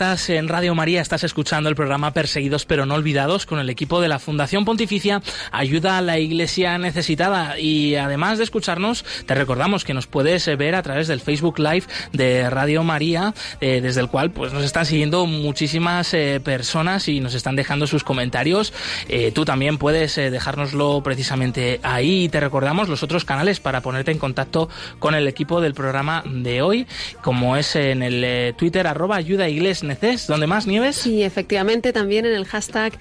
[0.00, 4.00] Estás en Radio María, estás escuchando el programa Perseguidos pero no olvidados con el equipo
[4.00, 5.20] de la Fundación Pontificia
[5.52, 7.58] Ayuda a la Iglesia Necesitada.
[7.58, 11.82] Y además de escucharnos, te recordamos que nos puedes ver a través del Facebook Live
[12.14, 17.20] de Radio María, eh, desde el cual pues nos están siguiendo muchísimas eh, personas y
[17.20, 18.72] nos están dejando sus comentarios.
[19.06, 22.24] Eh, tú también puedes dejárnoslo precisamente ahí.
[22.24, 26.24] Y te recordamos los otros canales para ponerte en contacto con el equipo del programa
[26.26, 26.86] de hoy,
[27.20, 30.26] como es en el Twitter arroba ayuda iglesia Igles Neces.
[30.26, 30.96] ¿Dónde más, Nieves?
[30.96, 32.92] Sí, efectivamente, también en el hashtag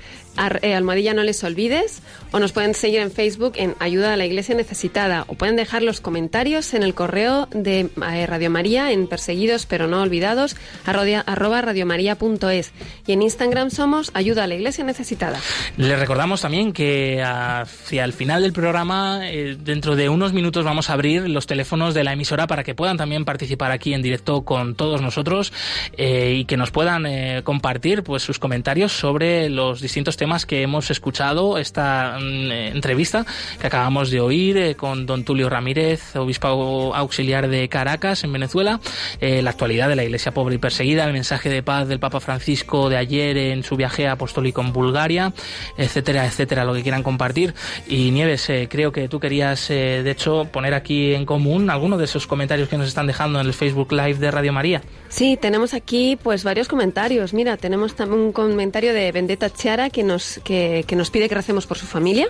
[0.62, 2.02] eh, Almohadilla No Les Olvides.
[2.32, 5.26] O nos pueden seguir en Facebook en Ayuda a la Iglesia Necesitada.
[5.28, 9.88] O pueden dejar los comentarios en el correo de eh, Radio María en Perseguidos pero
[9.88, 12.72] no olvidados, arroba radiomaria.es.
[13.08, 15.40] Y en Instagram somos Ayuda a la Iglesia Necesitada.
[15.78, 20.90] Les recordamos también que hacia el final del programa, eh, dentro de unos minutos, vamos
[20.90, 24.44] a abrir los teléfonos de la emisora para que puedan también participar aquí en directo
[24.44, 25.52] con todos nosotros
[25.98, 27.06] y que nos puedan
[27.44, 33.26] compartir pues sus comentarios sobre los distintos temas que hemos escuchado esta mm, entrevista
[33.60, 38.80] que acabamos de oír eh, con don Tulio Ramírez, obispo auxiliar de Caracas, en Venezuela,
[39.20, 42.20] eh, la actualidad de la Iglesia pobre y perseguida, el mensaje de paz del Papa
[42.20, 45.34] Francisco de ayer en su viaje apostólico en Bulgaria,
[45.78, 47.56] etcétera, etcétera, lo que quieran compartir.
[47.88, 52.06] Y Nieves, eh, creo que tú querías, de hecho, poner aquí en común algunos de
[52.06, 54.84] esos comentarios que nos están dejando en el Facebook Live de Radio María.
[55.10, 57.34] Sí, tenemos aquí pues varios comentarios.
[57.34, 61.66] Mira, tenemos también un comentario de Vendetta Chiara que nos, que, nos pide que recemos
[61.66, 62.28] por su familia.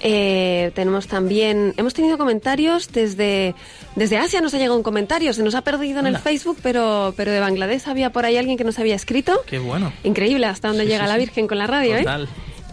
[0.00, 3.54] Eh, tenemos también, hemos tenido comentarios desde,
[3.96, 7.12] desde Asia, nos ha llegado un comentario, se nos ha perdido en el Facebook, pero,
[7.16, 9.42] pero de Bangladesh había por ahí alguien que nos había escrito.
[9.46, 9.92] Qué bueno.
[10.04, 12.06] Increíble hasta dónde llega la Virgen con la radio, ¿eh?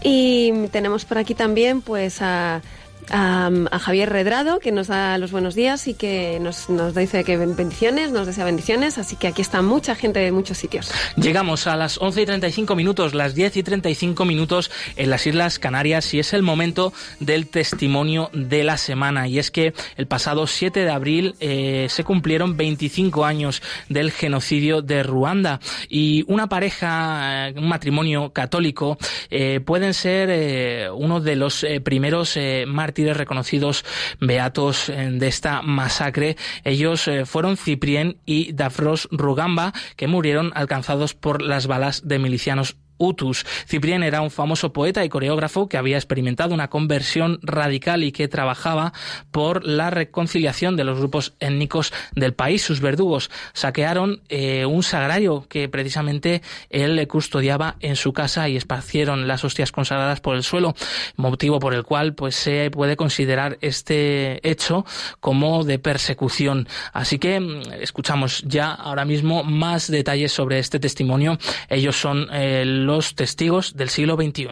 [0.02, 2.62] Y tenemos por aquí también pues a
[3.10, 7.36] a, Javier Redrado, que nos da los buenos días y que nos, nos dice que
[7.36, 8.98] bendiciones, nos desea bendiciones.
[8.98, 10.90] Así que aquí está mucha gente de muchos sitios.
[11.16, 15.58] Llegamos a las 11 y 35 minutos, las 10 y 35 minutos en las Islas
[15.58, 19.28] Canarias y es el momento del testimonio de la semana.
[19.28, 24.82] Y es que el pasado 7 de abril eh, se cumplieron 25 años del genocidio
[24.82, 28.98] de Ruanda y una pareja, eh, un matrimonio católico,
[29.30, 33.84] eh, pueden ser uno de los primeros mártires reconocidos
[34.20, 36.36] beatos eh, de esta masacre.
[36.64, 42.76] Ellos eh, fueron Ciprien y Dafros Rugamba, que murieron alcanzados por las balas de milicianos
[42.98, 43.44] Utus.
[43.66, 48.28] Ciprien era un famoso poeta y coreógrafo que había experimentado una conversión radical y que
[48.28, 48.92] trabajaba
[49.30, 52.62] por la reconciliación de los grupos étnicos del país.
[52.62, 59.28] Sus verdugos saquearon eh, un sagrario que precisamente él custodiaba en su casa y esparcieron
[59.28, 60.74] las hostias consagradas por el suelo,
[61.16, 64.84] motivo por el cual pues se puede considerar este hecho
[65.20, 66.68] como de persecución.
[66.92, 71.38] Así que mm, escuchamos ya ahora mismo más detalles sobre este testimonio.
[71.68, 74.48] Ellos son el eh, los testigos del siglo XXI.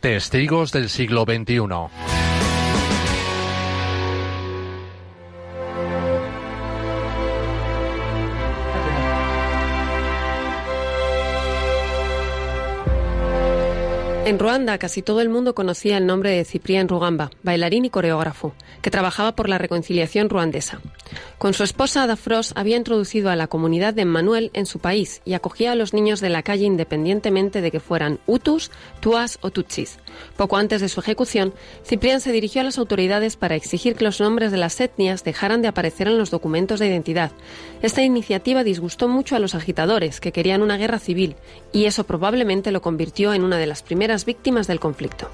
[0.00, 2.27] Testigos del siglo XXI.
[14.28, 18.52] En Ruanda casi todo el mundo conocía el nombre de Ciprián Rugamba, bailarín y coreógrafo,
[18.82, 20.82] que trabajaba por la reconciliación ruandesa.
[21.38, 25.32] Con su esposa Dafros había introducido a la comunidad de Emmanuel en su país y
[25.32, 28.70] acogía a los niños de la calle independientemente de que fueran Hutus,
[29.00, 29.98] Tuas o Tutsis.
[30.36, 31.54] Poco antes de su ejecución,
[31.84, 35.62] Ciprián se dirigió a las autoridades para exigir que los nombres de las etnias dejaran
[35.62, 37.32] de aparecer en los documentos de identidad.
[37.82, 41.36] Esta iniciativa disgustó mucho a los agitadores, que querían una guerra civil,
[41.72, 45.30] y eso probablemente lo convirtió en una de las primeras víctimas del conflicto.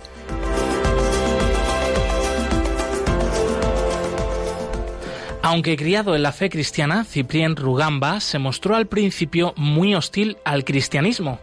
[5.46, 10.64] Aunque criado en la fe cristiana, Ciprián Rugamba se mostró al principio muy hostil al
[10.64, 11.38] cristianismo.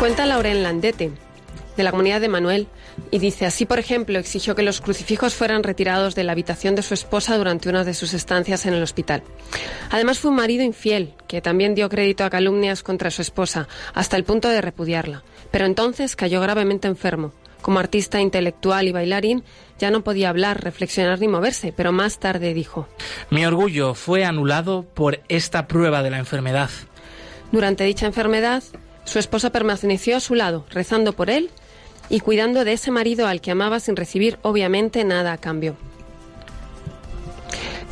[0.00, 1.12] Cuenta Lauren Landete,
[1.76, 2.68] de la comunidad de Manuel,
[3.10, 6.80] y dice, así por ejemplo, exigió que los crucifijos fueran retirados de la habitación de
[6.80, 9.22] su esposa durante una de sus estancias en el hospital.
[9.90, 14.16] Además fue un marido infiel, que también dio crédito a calumnias contra su esposa, hasta
[14.16, 15.22] el punto de repudiarla.
[15.50, 17.34] Pero entonces cayó gravemente enfermo.
[17.60, 19.44] Como artista intelectual y bailarín,
[19.78, 22.88] ya no podía hablar, reflexionar ni moverse, pero más tarde dijo,
[23.28, 26.70] Mi orgullo fue anulado por esta prueba de la enfermedad.
[27.52, 28.62] Durante dicha enfermedad,
[29.10, 31.50] su esposa permaneció a su lado, rezando por él
[32.08, 35.76] y cuidando de ese marido al que amaba sin recibir obviamente nada a cambio.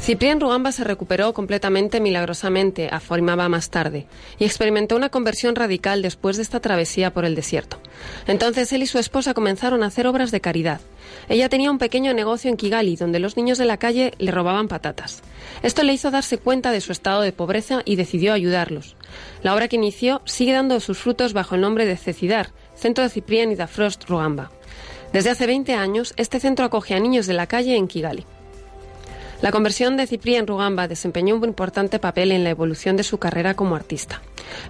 [0.01, 4.07] Ciprián Rugamba se recuperó completamente milagrosamente, afirmaba más tarde,
[4.39, 7.79] y experimentó una conversión radical después de esta travesía por el desierto.
[8.27, 10.81] Entonces él y su esposa comenzaron a hacer obras de caridad.
[11.29, 14.69] Ella tenía un pequeño negocio en Kigali donde los niños de la calle le robaban
[14.69, 15.23] patatas.
[15.63, 18.97] Esto le hizo darse cuenta de su estado de pobreza y decidió ayudarlos.
[19.43, 23.11] La obra que inició sigue dando sus frutos bajo el nombre de Cecidar, Centro de
[23.11, 24.51] Ciprián y da Frost Rugamba.
[25.13, 28.25] Desde hace 20 años, este centro acoge a niños de la calle en Kigali.
[29.41, 33.55] La conversión de Ciprián Rugamba desempeñó un importante papel en la evolución de su carrera
[33.55, 34.21] como artista.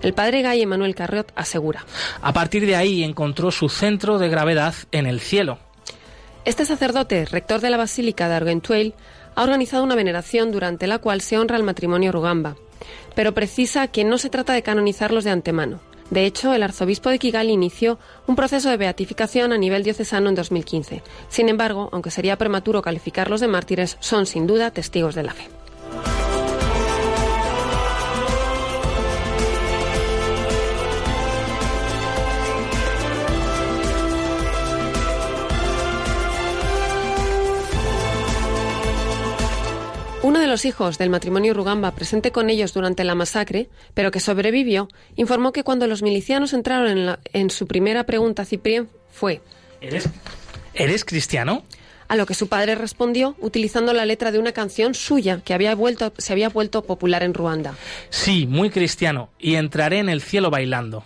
[0.03, 1.87] El padre Gay Emanuel Carriot asegura.
[2.21, 5.59] A partir de ahí encontró su centro de gravedad en el cielo.
[6.45, 8.95] Este sacerdote, rector de la Basílica de Argentuel,
[9.35, 12.57] ha organizado una veneración durante la cual se honra el matrimonio Rugamba,
[13.15, 15.81] pero precisa que no se trata de canonizarlos de antemano.
[16.11, 20.35] De hecho, el arzobispo de Kigali inició un proceso de beatificación a nivel diocesano en
[20.35, 21.03] 2015.
[21.29, 25.49] Sin embargo, aunque sería prematuro calificarlos de mártires, son sin duda testigos de la fe.
[40.23, 44.21] Uno de los hijos del matrimonio Rugamba, presente con ellos durante la masacre, pero que
[44.21, 48.89] sobrevivió, informó que cuando los milicianos entraron en, la- en su primera pregunta a Ciprián
[49.11, 49.41] fue
[49.81, 50.09] ¿Eres,
[50.75, 51.63] ¿Eres cristiano?
[52.09, 55.75] a lo que su padre respondió utilizando la letra de una canción suya que había
[55.75, 57.75] vuelto, se había vuelto popular en Ruanda.
[58.11, 61.05] Sí, muy cristiano, y entraré en el cielo bailando.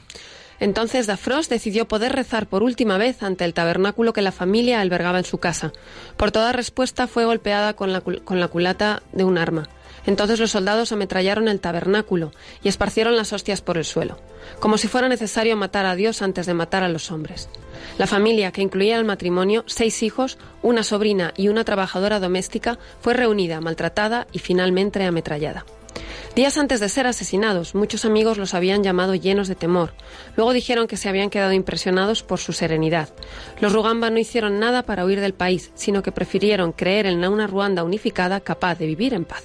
[0.62, 5.18] Entonces Dafros decidió poder rezar por última vez ante el tabernáculo que la familia albergaba
[5.18, 5.72] en su casa.
[6.16, 8.00] Por toda respuesta fue golpeada con la,
[8.48, 9.68] culata de un arma.
[10.06, 12.30] Entonces los soldados ametrallaron el tabernáculo
[12.62, 14.20] y esparcieron las hostias por el suelo,
[14.60, 17.48] como si fuera necesario matar a Dios antes de matar a los hombres.
[17.98, 23.14] La familia, que incluía al matrimonio, seis hijos, una sobrina y una trabajadora doméstica, fue
[23.14, 25.64] reunida, maltratada y finalmente ametrallada.
[26.34, 29.92] Días antes de ser asesinados, muchos amigos los habían llamado llenos de temor.
[30.36, 33.10] Luego dijeron que se habían quedado impresionados por su serenidad.
[33.60, 37.46] Los Rugamba no hicieron nada para huir del país, sino que prefirieron creer en una
[37.46, 39.44] Ruanda unificada capaz de vivir en paz.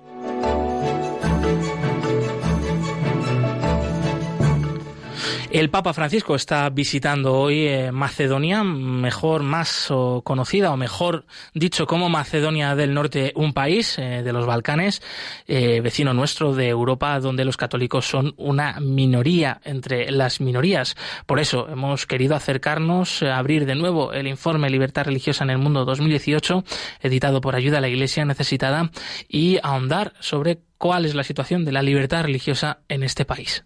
[5.51, 9.89] El Papa Francisco está visitando hoy eh, Macedonia, mejor, más
[10.23, 15.01] conocida o mejor dicho como Macedonia del Norte, un país eh, de los Balcanes,
[15.47, 20.95] eh, vecino nuestro de Europa, donde los católicos son una minoría entre las minorías.
[21.25, 25.83] Por eso hemos querido acercarnos, abrir de nuevo el informe Libertad Religiosa en el Mundo
[25.83, 26.63] 2018,
[27.01, 28.89] editado por Ayuda a la Iglesia Necesitada,
[29.27, 33.65] y ahondar sobre cuál es la situación de la libertad religiosa en este país.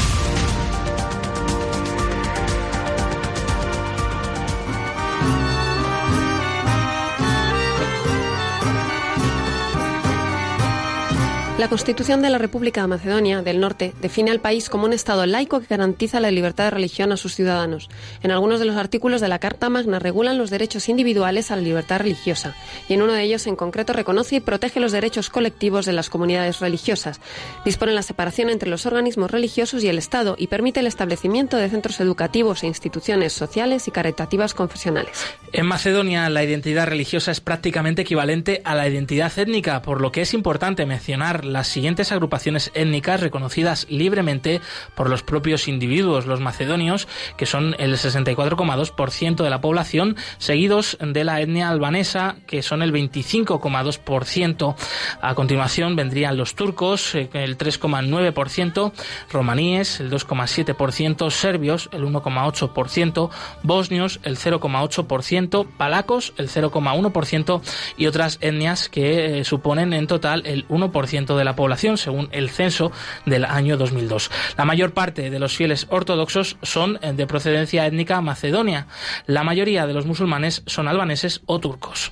[11.61, 15.27] La Constitución de la República de Macedonia del Norte define al país como un Estado
[15.27, 17.87] laico que garantiza la libertad de religión a sus ciudadanos.
[18.23, 21.61] En algunos de los artículos de la Carta Magna regulan los derechos individuales a la
[21.61, 22.55] libertad religiosa,
[22.89, 26.09] y en uno de ellos en concreto reconoce y protege los derechos colectivos de las
[26.09, 27.21] comunidades religiosas.
[27.63, 31.69] Dispone la separación entre los organismos religiosos y el Estado y permite el establecimiento de
[31.69, 35.23] centros educativos e instituciones sociales y caritativas confesionales.
[35.53, 40.21] En Macedonia la identidad religiosa es prácticamente equivalente a la identidad étnica, por lo que
[40.21, 44.61] es importante mencionar las siguientes agrupaciones étnicas reconocidas libremente
[44.95, 51.23] por los propios individuos, los macedonios, que son el 64,2% de la población, seguidos de
[51.23, 54.75] la etnia albanesa, que son el 25,2%.
[55.21, 58.93] A continuación vendrían los turcos, eh, el 3,9%,
[59.31, 63.29] romaníes, el 2,7%, serbios, el 1,8%,
[63.63, 67.61] bosnios, el 0,8%, palacos, el 0,1%
[67.97, 72.49] y otras etnias que eh, suponen en total el 1% de la población, según el
[72.49, 72.91] censo
[73.25, 74.31] del año 2002.
[74.57, 78.87] La mayor parte de los fieles ortodoxos son eh, de procedencia étnica macedonia.
[79.25, 82.11] La mayoría de los musulmanes son albaneses o turcos.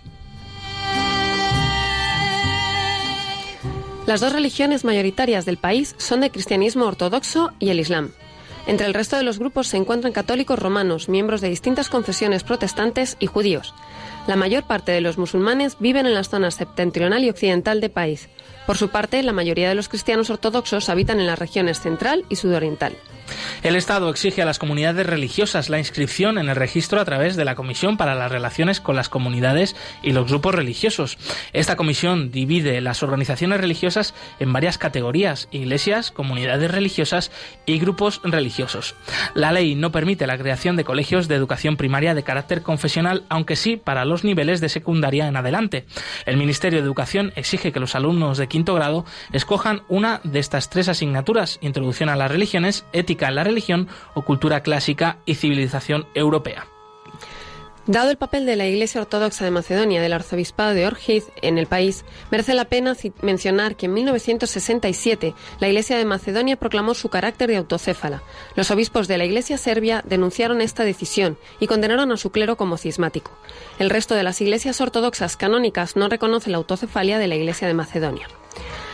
[4.10, 8.12] Las dos religiones mayoritarias del país son de cristianismo ortodoxo y el islam.
[8.66, 13.18] Entre el resto de los grupos se encuentran católicos romanos, miembros de distintas confesiones protestantes
[13.20, 13.74] y judíos.
[14.28, 18.30] La mayor parte de los musulmanes viven en las zonas septentrional y occidental del país.
[18.70, 22.36] Por su parte, la mayoría de los cristianos ortodoxos habitan en las regiones central y
[22.36, 22.96] sudoriental.
[23.64, 27.46] El Estado exige a las comunidades religiosas la inscripción en el registro a través de
[27.46, 31.18] la Comisión para las Relaciones con las Comunidades y los Grupos Religiosos.
[31.54, 37.32] Esta comisión divide las organizaciones religiosas en varias categorías, iglesias, comunidades religiosas
[37.66, 38.96] y grupos religiosos.
[39.34, 43.56] La ley no permite la creación de colegios de educación primaria de carácter confesional, aunque
[43.56, 45.86] sí para los niveles de secundaria en adelante.
[46.26, 50.70] El Ministerio de Educación exige que los alumnos de quinto grado escojan una de estas
[50.70, 56.66] tres asignaturas, introducción a las religiones, ética la religión o cultura clásica y civilización europea.
[57.90, 61.66] Dado el papel de la Iglesia Ortodoxa de Macedonia del Arzobispado de Orgiz en el
[61.66, 67.50] país, merece la pena mencionar que en 1967 la Iglesia de Macedonia proclamó su carácter
[67.50, 68.22] de autocéfala.
[68.54, 72.78] Los obispos de la Iglesia serbia denunciaron esta decisión y condenaron a su clero como
[72.78, 73.32] cismático.
[73.80, 77.74] El resto de las iglesias ortodoxas canónicas no reconocen la autocefalia de la Iglesia de
[77.74, 78.28] Macedonia.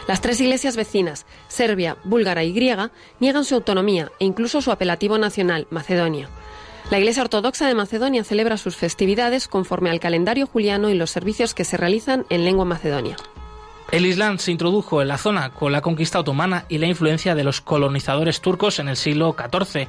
[0.07, 5.17] Las tres iglesias vecinas, serbia, búlgara y griega, niegan su autonomía e incluso su apelativo
[5.17, 6.29] nacional, Macedonia.
[6.91, 11.55] La Iglesia Ortodoxa de Macedonia celebra sus festividades conforme al calendario juliano y los servicios
[11.55, 13.17] que se realizan en lengua macedonia.
[13.91, 17.43] El Islam se introdujo en la zona con la conquista otomana y la influencia de
[17.43, 19.87] los colonizadores turcos en el siglo XIV.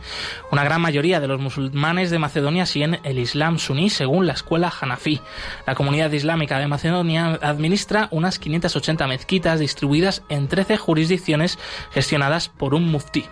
[0.53, 4.73] Una gran mayoría de los musulmanes de Macedonia siguen el Islam suní según la escuela
[4.81, 5.21] Hanafi.
[5.67, 11.59] La comunidad islámica de Macedonia administra unas 580 mezquitas distribuidas en 13 jurisdicciones
[11.91, 13.25] gestionadas por un muftí.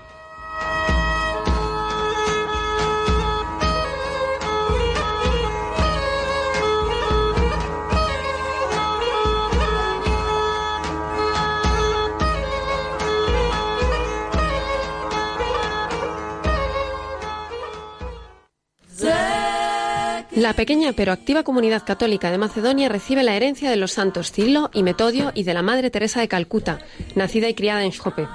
[20.45, 24.69] La pequeña pero activa comunidad católica de Macedonia recibe la herencia de los santos Cirilo
[24.75, 26.81] y Metodio y de la Madre Teresa de Calcuta,
[27.15, 28.29] nacida y criada en Shkope.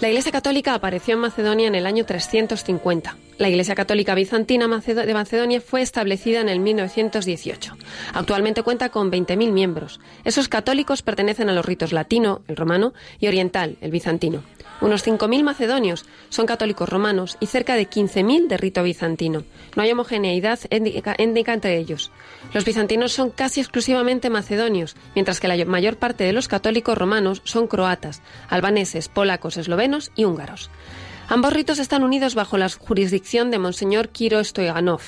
[0.00, 3.16] La Iglesia Católica apareció en Macedonia en el año 350.
[3.38, 7.76] La Iglesia Católica Bizantina de Macedonia fue establecida en el 1918.
[8.14, 10.00] Actualmente cuenta con 20.000 miembros.
[10.24, 14.42] Esos católicos pertenecen a los ritos latino, el romano, y oriental, el bizantino.
[14.80, 19.42] Unos 5.000 macedonios son católicos romanos y cerca de 15.000 de rito bizantino.
[19.74, 22.10] No hay homogeneidad étnica, entre ellos.
[22.52, 27.42] Los bizantinos son casi exclusivamente macedonios, mientras que la mayor parte de los católicos romanos
[27.44, 30.70] son croatas, albaneses, polacos, eslovenos y húngaros.
[31.28, 35.02] Ambos ritos están unidos bajo la jurisdicción de Monseñor Kiro Stoiganov,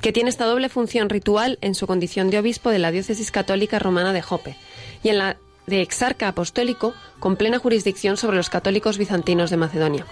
[0.00, 3.78] que tiene esta doble función ritual en su condición de obispo de la diócesis católica
[3.78, 4.56] romana de Jope
[5.02, 10.06] y en la de exarca apostólico con plena jurisdicción sobre los católicos bizantinos de Macedonia.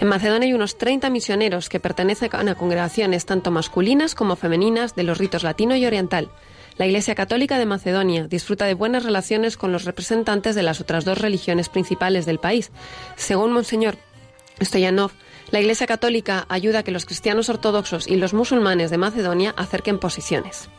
[0.00, 5.02] En Macedonia hay unos 30 misioneros que pertenecen a congregaciones tanto masculinas como femeninas de
[5.02, 6.30] los ritos latino y oriental.
[6.78, 11.04] La Iglesia Católica de Macedonia disfruta de buenas relaciones con los representantes de las otras
[11.04, 12.72] dos religiones principales del país.
[13.16, 13.98] Según Monseñor
[14.62, 15.10] Stoyanov,
[15.50, 19.98] la Iglesia Católica ayuda a que los cristianos ortodoxos y los musulmanes de Macedonia acerquen
[19.98, 20.70] posiciones.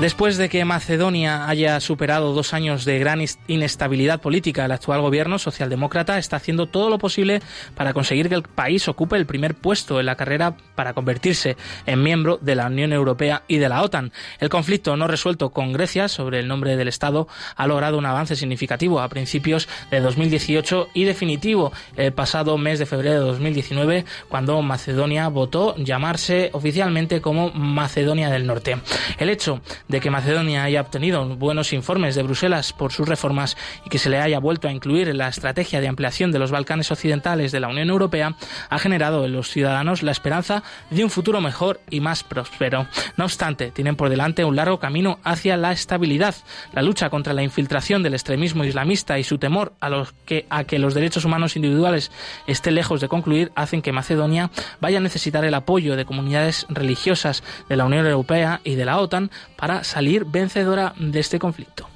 [0.00, 5.40] Después de que Macedonia haya superado dos años de gran inestabilidad política, el actual gobierno
[5.40, 7.42] socialdemócrata está haciendo todo lo posible
[7.74, 12.04] para conseguir que el país ocupe el primer puesto en la carrera para convertirse en
[12.04, 14.12] miembro de la Unión Europea y de la OTAN.
[14.38, 17.26] El conflicto no resuelto con Grecia sobre el nombre del Estado
[17.56, 22.86] ha logrado un avance significativo a principios de 2018 y definitivo el pasado mes de
[22.86, 28.76] febrero de 2019 cuando Macedonia votó llamarse oficialmente como Macedonia del Norte.
[29.18, 33.90] El hecho de que Macedonia haya obtenido buenos informes de Bruselas por sus reformas y
[33.90, 36.90] que se le haya vuelto a incluir en la estrategia de ampliación de los Balcanes
[36.90, 38.34] occidentales de la Unión Europea
[38.68, 42.86] ha generado en los ciudadanos la esperanza de un futuro mejor y más próspero.
[43.16, 46.34] No obstante, tienen por delante un largo camino hacia la estabilidad.
[46.72, 50.64] La lucha contra la infiltración del extremismo islamista y su temor a, los que, a
[50.64, 52.10] que los derechos humanos individuales
[52.46, 57.42] estén lejos de concluir hacen que Macedonia vaya a necesitar el apoyo de comunidades religiosas
[57.68, 61.88] de la Unión Europea y de la OTAN para salir vencedora de este conflicto.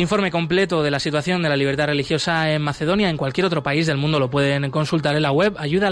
[0.00, 3.10] Informe completo de la situación de la libertad religiosa en Macedonia.
[3.10, 5.90] En cualquier otro país del mundo lo pueden consultar en la web ayuda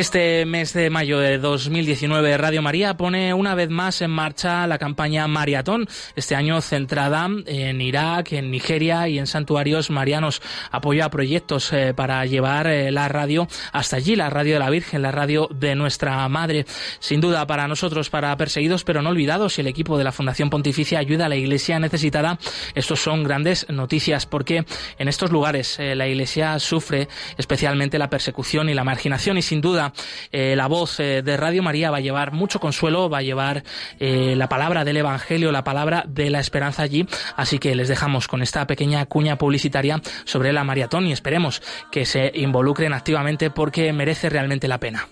[0.00, 4.78] este mes de mayo de 2019, Radio María pone una vez más en marcha la
[4.78, 5.86] campaña Maratón,
[6.16, 10.40] este año centrada en Irak, en Nigeria y en santuarios marianos.
[10.70, 14.70] Apoya a proyectos eh, para llevar eh, la radio hasta allí, la radio de la
[14.70, 16.64] Virgen, la radio de nuestra Madre.
[16.98, 20.48] Sin duda, para nosotros, para perseguidos pero no olvidados, y el equipo de la Fundación
[20.48, 22.38] Pontificia ayuda a la Iglesia necesitada,
[22.74, 24.64] estos son grandes noticias porque
[24.98, 29.60] en estos lugares eh, la Iglesia sufre especialmente la persecución y la marginación y sin
[29.60, 29.89] duda
[30.32, 33.62] eh, la voz eh, de Radio María va a llevar mucho consuelo, va a llevar
[33.98, 37.06] eh, la palabra del Evangelio, la palabra de la esperanza allí.
[37.36, 42.06] Así que les dejamos con esta pequeña cuña publicitaria sobre la maratón y esperemos que
[42.06, 45.08] se involucren activamente porque merece realmente la pena.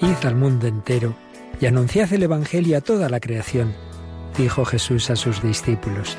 [0.00, 1.14] Id al mundo entero
[1.60, 3.72] y anunciad el Evangelio a toda la creación,
[4.36, 6.18] dijo Jesús a sus discípulos.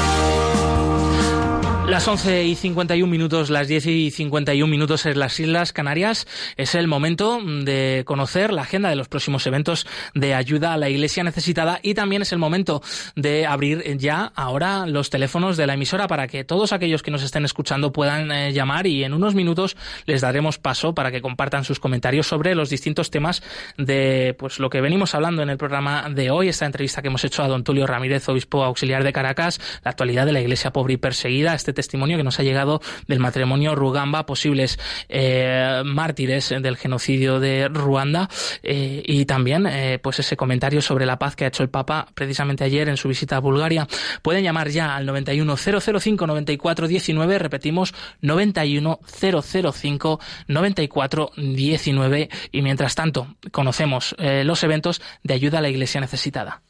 [1.91, 6.25] Las 11 y 51 minutos, las 10 y 51 minutos en las Islas Canarias.
[6.55, 10.87] Es el momento de conocer la agenda de los próximos eventos de ayuda a la
[10.87, 12.81] Iglesia necesitada y también es el momento
[13.17, 17.23] de abrir ya ahora los teléfonos de la emisora para que todos aquellos que nos
[17.23, 19.75] estén escuchando puedan eh, llamar y en unos minutos
[20.05, 23.43] les daremos paso para que compartan sus comentarios sobre los distintos temas
[23.77, 27.25] de pues lo que venimos hablando en el programa de hoy, esta entrevista que hemos
[27.25, 30.93] hecho a don Tulio Ramírez, obispo auxiliar de Caracas, la actualidad de la Iglesia pobre
[30.93, 34.77] y perseguida, este testimonio que nos ha llegado del matrimonio Rugamba, posibles
[35.09, 38.29] eh, mártires del genocidio de Ruanda,
[38.61, 42.07] eh, y también eh, pues ese comentario sobre la paz que ha hecho el Papa
[42.13, 43.87] precisamente ayer en su visita a Bulgaria.
[44.21, 55.01] Pueden llamar ya al 91005 9419, repetimos 91005 9419 y mientras tanto conocemos los eventos
[55.23, 56.61] de ayuda a la Iglesia necesitada.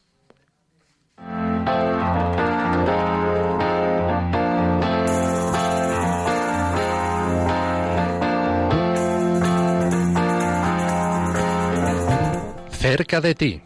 [12.82, 13.62] Cerca de ti.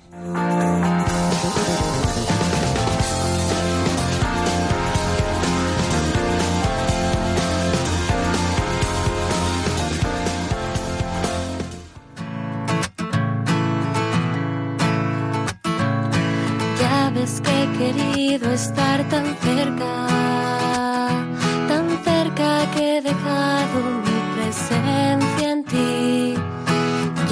[16.81, 20.14] Ya ves que he querido estar tan cerca,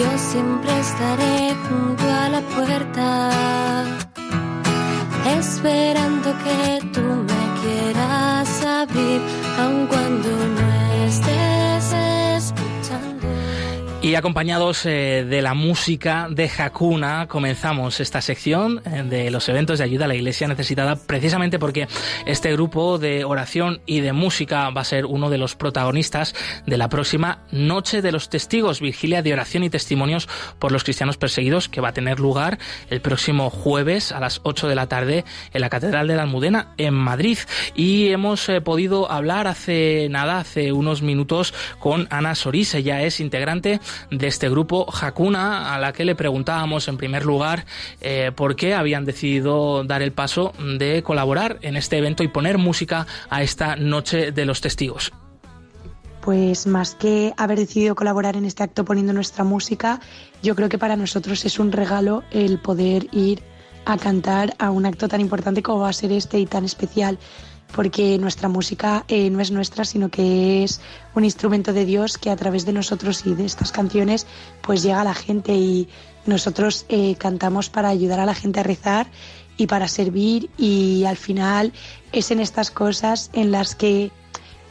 [0.03, 3.29] yo siempre estaré junto a la puerta,
[5.37, 9.21] esperando que tú me quieras abrir,
[9.59, 10.72] aun cuando no
[14.03, 19.77] y acompañados eh, de la música de Hakuna, comenzamos esta sección eh, de los eventos
[19.79, 21.87] de ayuda a la iglesia necesitada, precisamente porque
[22.25, 26.35] este grupo de oración y de música va a ser uno de los protagonistas
[26.67, 30.27] de la próxima Noche de los Testigos, vigilia de oración y testimonios
[30.59, 34.67] por los cristianos perseguidos, que va a tener lugar el próximo jueves a las 8
[34.67, 35.23] de la tarde
[35.53, 37.37] en la Catedral de la Almudena, en Madrid.
[37.73, 43.21] Y hemos eh, podido hablar hace nada, hace unos minutos, con Ana Sorís, ella es
[43.21, 43.79] integrante
[44.11, 47.65] de este grupo, Hakuna, a la que le preguntábamos en primer lugar
[48.01, 52.57] eh, por qué habían decidido dar el paso de colaborar en este evento y poner
[52.57, 55.11] música a esta Noche de los Testigos.
[56.21, 59.99] pues más que haber decidido colaborar en este acto poniendo nuestra música,
[60.41, 63.43] yo creo que para nosotros es un regalo el poder ir
[63.85, 67.19] a cantar a un acto tan importante como va a ser este y tan especial,
[67.75, 70.79] porque nuestra música eh, no es nuestra, sino que es
[71.15, 74.27] un instrumento de Dios que a través de nosotros y de estas canciones
[74.61, 75.89] pues llega a la gente y
[76.25, 79.07] nosotros eh, cantamos para ayudar a la gente a rezar
[79.57, 81.73] y para servir y al final
[82.11, 84.11] es en estas cosas en las que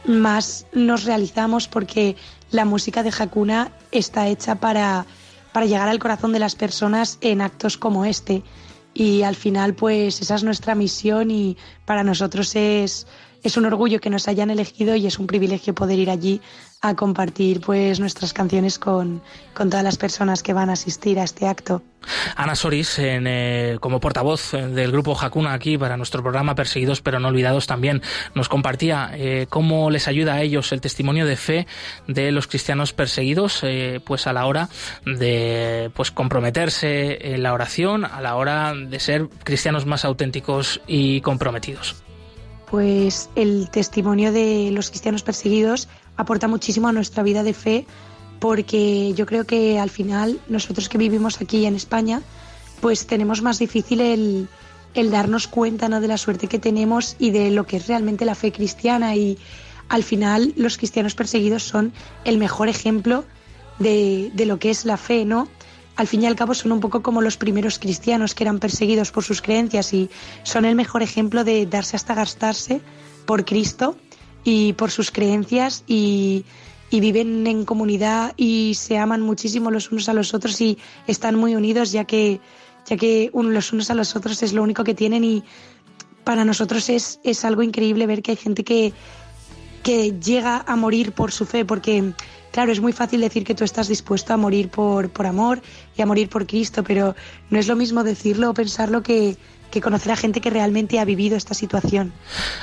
[0.05, 2.15] más nos realizamos porque
[2.51, 5.05] la música de Hakuna está hecha para,
[5.51, 8.43] para llegar al corazón de las personas en actos como este.
[8.93, 13.07] Y al final, pues esa es nuestra misión y para nosotros es,
[13.43, 16.41] es un orgullo que nos hayan elegido y es un privilegio poder ir allí
[16.83, 19.21] a compartir pues nuestras canciones con,
[19.53, 21.81] todas las personas que van a asistir a este acto.
[22.35, 27.29] Ana Soris, eh, como portavoz del grupo Hakuna aquí para nuestro programa Perseguidos pero no
[27.29, 28.01] olvidados también,
[28.35, 31.67] nos compartía eh, cómo les ayuda a ellos el testimonio de fe
[32.09, 34.67] de los cristianos perseguidos eh, pues a la hora
[35.05, 41.21] de pues comprometerse en la oración, a la hora de ser cristianos más auténticos y
[41.21, 42.03] comprometidos.
[42.69, 45.87] Pues el testimonio de los cristianos perseguidos
[46.17, 47.85] aporta muchísimo a nuestra vida de fe
[48.39, 52.21] porque yo creo que al final nosotros que vivimos aquí en España
[52.81, 54.49] pues tenemos más difícil el,
[55.11, 56.01] darnos cuenta ¿no?
[56.01, 59.37] de la suerte que tenemos y de lo que es realmente la fe cristiana y
[59.87, 61.93] al final los cristianos perseguidos son
[62.25, 63.23] el mejor ejemplo
[63.79, 65.47] de, de lo que es la fe, ¿no?
[65.95, 69.11] Al fin y al cabo son un poco como los primeros cristianos que eran perseguidos
[69.11, 70.09] por sus creencias y
[70.43, 72.81] son el mejor ejemplo de darse hasta gastarse
[73.25, 73.95] por Cristo
[74.43, 76.45] y por sus creencias y,
[76.91, 80.77] viven en comunidad y se aman muchísimo los unos a los otros y
[81.07, 82.39] están muy unidos ya que,
[82.85, 85.43] ya que los unos a los otros es lo único que tienen y
[86.23, 88.93] para nosotros es, es algo increíble ver que hay gente que,
[89.81, 92.13] que llega a morir por su fe, porque
[92.51, 95.61] claro, es muy fácil decir que tú estás dispuesto a morir por, por amor
[95.97, 97.15] y a morir por Cristo, pero
[97.49, 99.35] no es lo mismo decirlo o pensarlo que,
[99.73, 102.13] que conocer a gente que realmente ha vivido esta situación.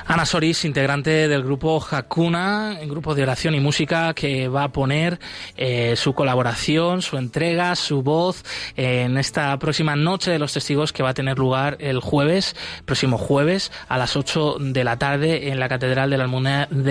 [0.06, 5.18] Ana Soris, integrante del grupo Hakuna, grupo de oración y música que va a poner
[5.56, 8.44] eh, su colaboración, su entrega, su voz
[8.76, 12.54] en esta próxima noche de los testigos que va a tener lugar el jueves,
[12.84, 16.16] próximo jueves, a las 8 de la tarde en la Catedral de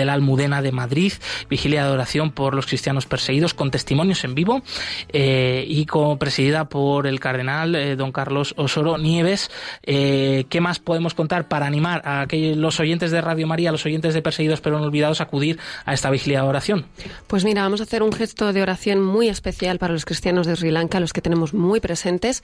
[0.04, 1.14] la Almudena de, Madrid,
[1.48, 4.62] vigilia de oración por los cristianos perseguidos con testimonios en vivo
[5.08, 9.50] eh, y como presidida por el cardenal eh, don Carlos Osoro Nieves.
[9.82, 10.09] Eh,
[10.48, 14.22] ¿Qué más podemos contar para animar a los oyentes de Radio María, los oyentes de
[14.22, 16.86] Perseguidos pero no olvidados, a acudir a esta vigilia de oración?
[17.26, 20.56] Pues mira, vamos a hacer un gesto de oración muy especial para los cristianos de
[20.56, 22.42] Sri Lanka, los que tenemos muy presentes.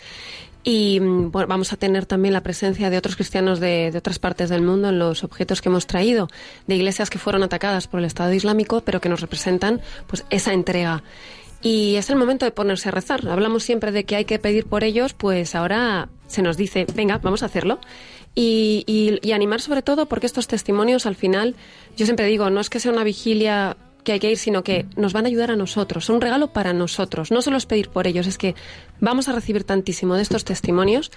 [0.65, 4.49] Y mm, vamos a tener también la presencia de otros cristianos de, de, otras partes
[4.49, 6.29] del mundo en los objetos que hemos traído,
[6.67, 10.53] de iglesias que fueron atacadas por el Estado Islámico, pero que nos representan pues esa
[10.53, 11.03] entrega.
[11.63, 13.27] Y es el momento de ponerse a rezar.
[13.29, 17.19] Hablamos siempre de que hay que pedir por ellos, pues ahora se nos dice, venga,
[17.19, 17.81] vamos a hacerlo.
[18.35, 18.85] Y,
[19.23, 21.57] y, animar sobre todo porque estos testimonios al final,
[21.97, 24.87] yo siempre digo, no es que sea una vigilia que hay que ir, sino que
[24.95, 26.05] nos van a ayudar a nosotros.
[26.05, 27.31] Son un regalo para nosotros.
[27.31, 28.55] No solo es pedir por ellos, es que
[29.01, 31.11] vamos a recibir tantísimo de estos testimonios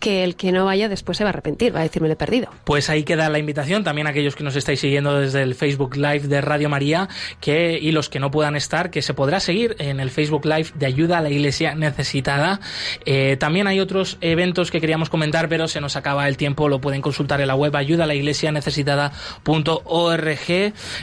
[0.00, 2.16] que el que no vaya después se va a arrepentir, va a decirme le he
[2.16, 2.50] perdido.
[2.64, 5.96] Pues ahí queda la invitación también a aquellos que nos estáis siguiendo desde el Facebook
[5.96, 7.08] Live de Radio María
[7.40, 10.68] que, y los que no puedan estar, que se podrá seguir en el Facebook Live
[10.74, 12.60] de ayuda a la iglesia necesitada.
[13.04, 16.80] Eh, también hay otros eventos que queríamos comentar, pero se nos acaba el tiempo, lo
[16.80, 19.12] pueden consultar en la web ayuda a la iglesia necesitada.org.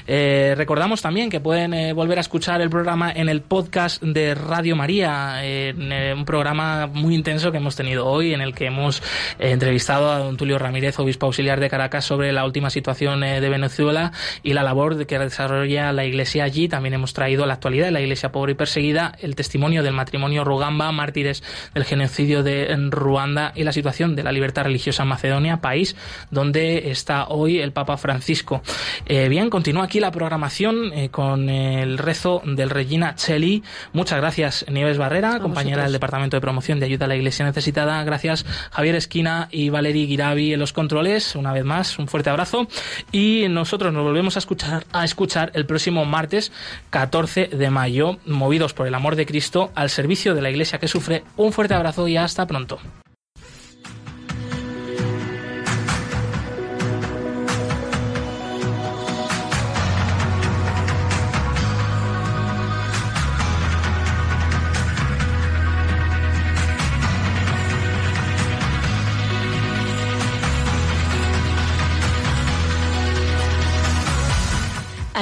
[0.08, 4.36] Eh, recordamos también que pueden eh, volver a escuchar el programa en el podcast de
[4.36, 5.74] Radio María, eh,
[6.24, 9.02] un programa muy intenso que hemos tenido hoy, en el que hemos
[9.40, 13.50] eh, entrevistado a don Tulio Ramírez, obispo auxiliar de Caracas, sobre la última situación de
[13.50, 14.12] Venezuela
[14.42, 16.70] y la labor que desarrolla la Iglesia allí.
[16.70, 20.44] También hemos traído la actualidad de la Iglesia pobre y perseguida, el testimonio del matrimonio
[20.44, 21.44] Rugamba, mártires
[21.74, 25.96] del genocidio de Ruanda y la situación de la libertad religiosa en Macedonia, país
[26.32, 28.62] donde está hoy el Papa Francisco.
[29.08, 33.64] bien, continúa aquí la programación con con el rezo del Regina Cheli.
[33.94, 38.04] Muchas gracias, Nieves Barrera, compañera del Departamento de Promoción de Ayuda a la Iglesia Necesitada.
[38.04, 41.36] Gracias, Javier Esquina y Valery Giravi en los controles.
[41.36, 42.68] Una vez más, un fuerte abrazo.
[43.12, 46.52] Y nosotros nos volvemos a escuchar, a escuchar el próximo martes
[46.92, 50.88] 14 de mayo, movidos por el amor de Cristo, al servicio de la Iglesia que
[50.88, 51.24] sufre.
[51.36, 52.80] Un fuerte abrazo y hasta pronto.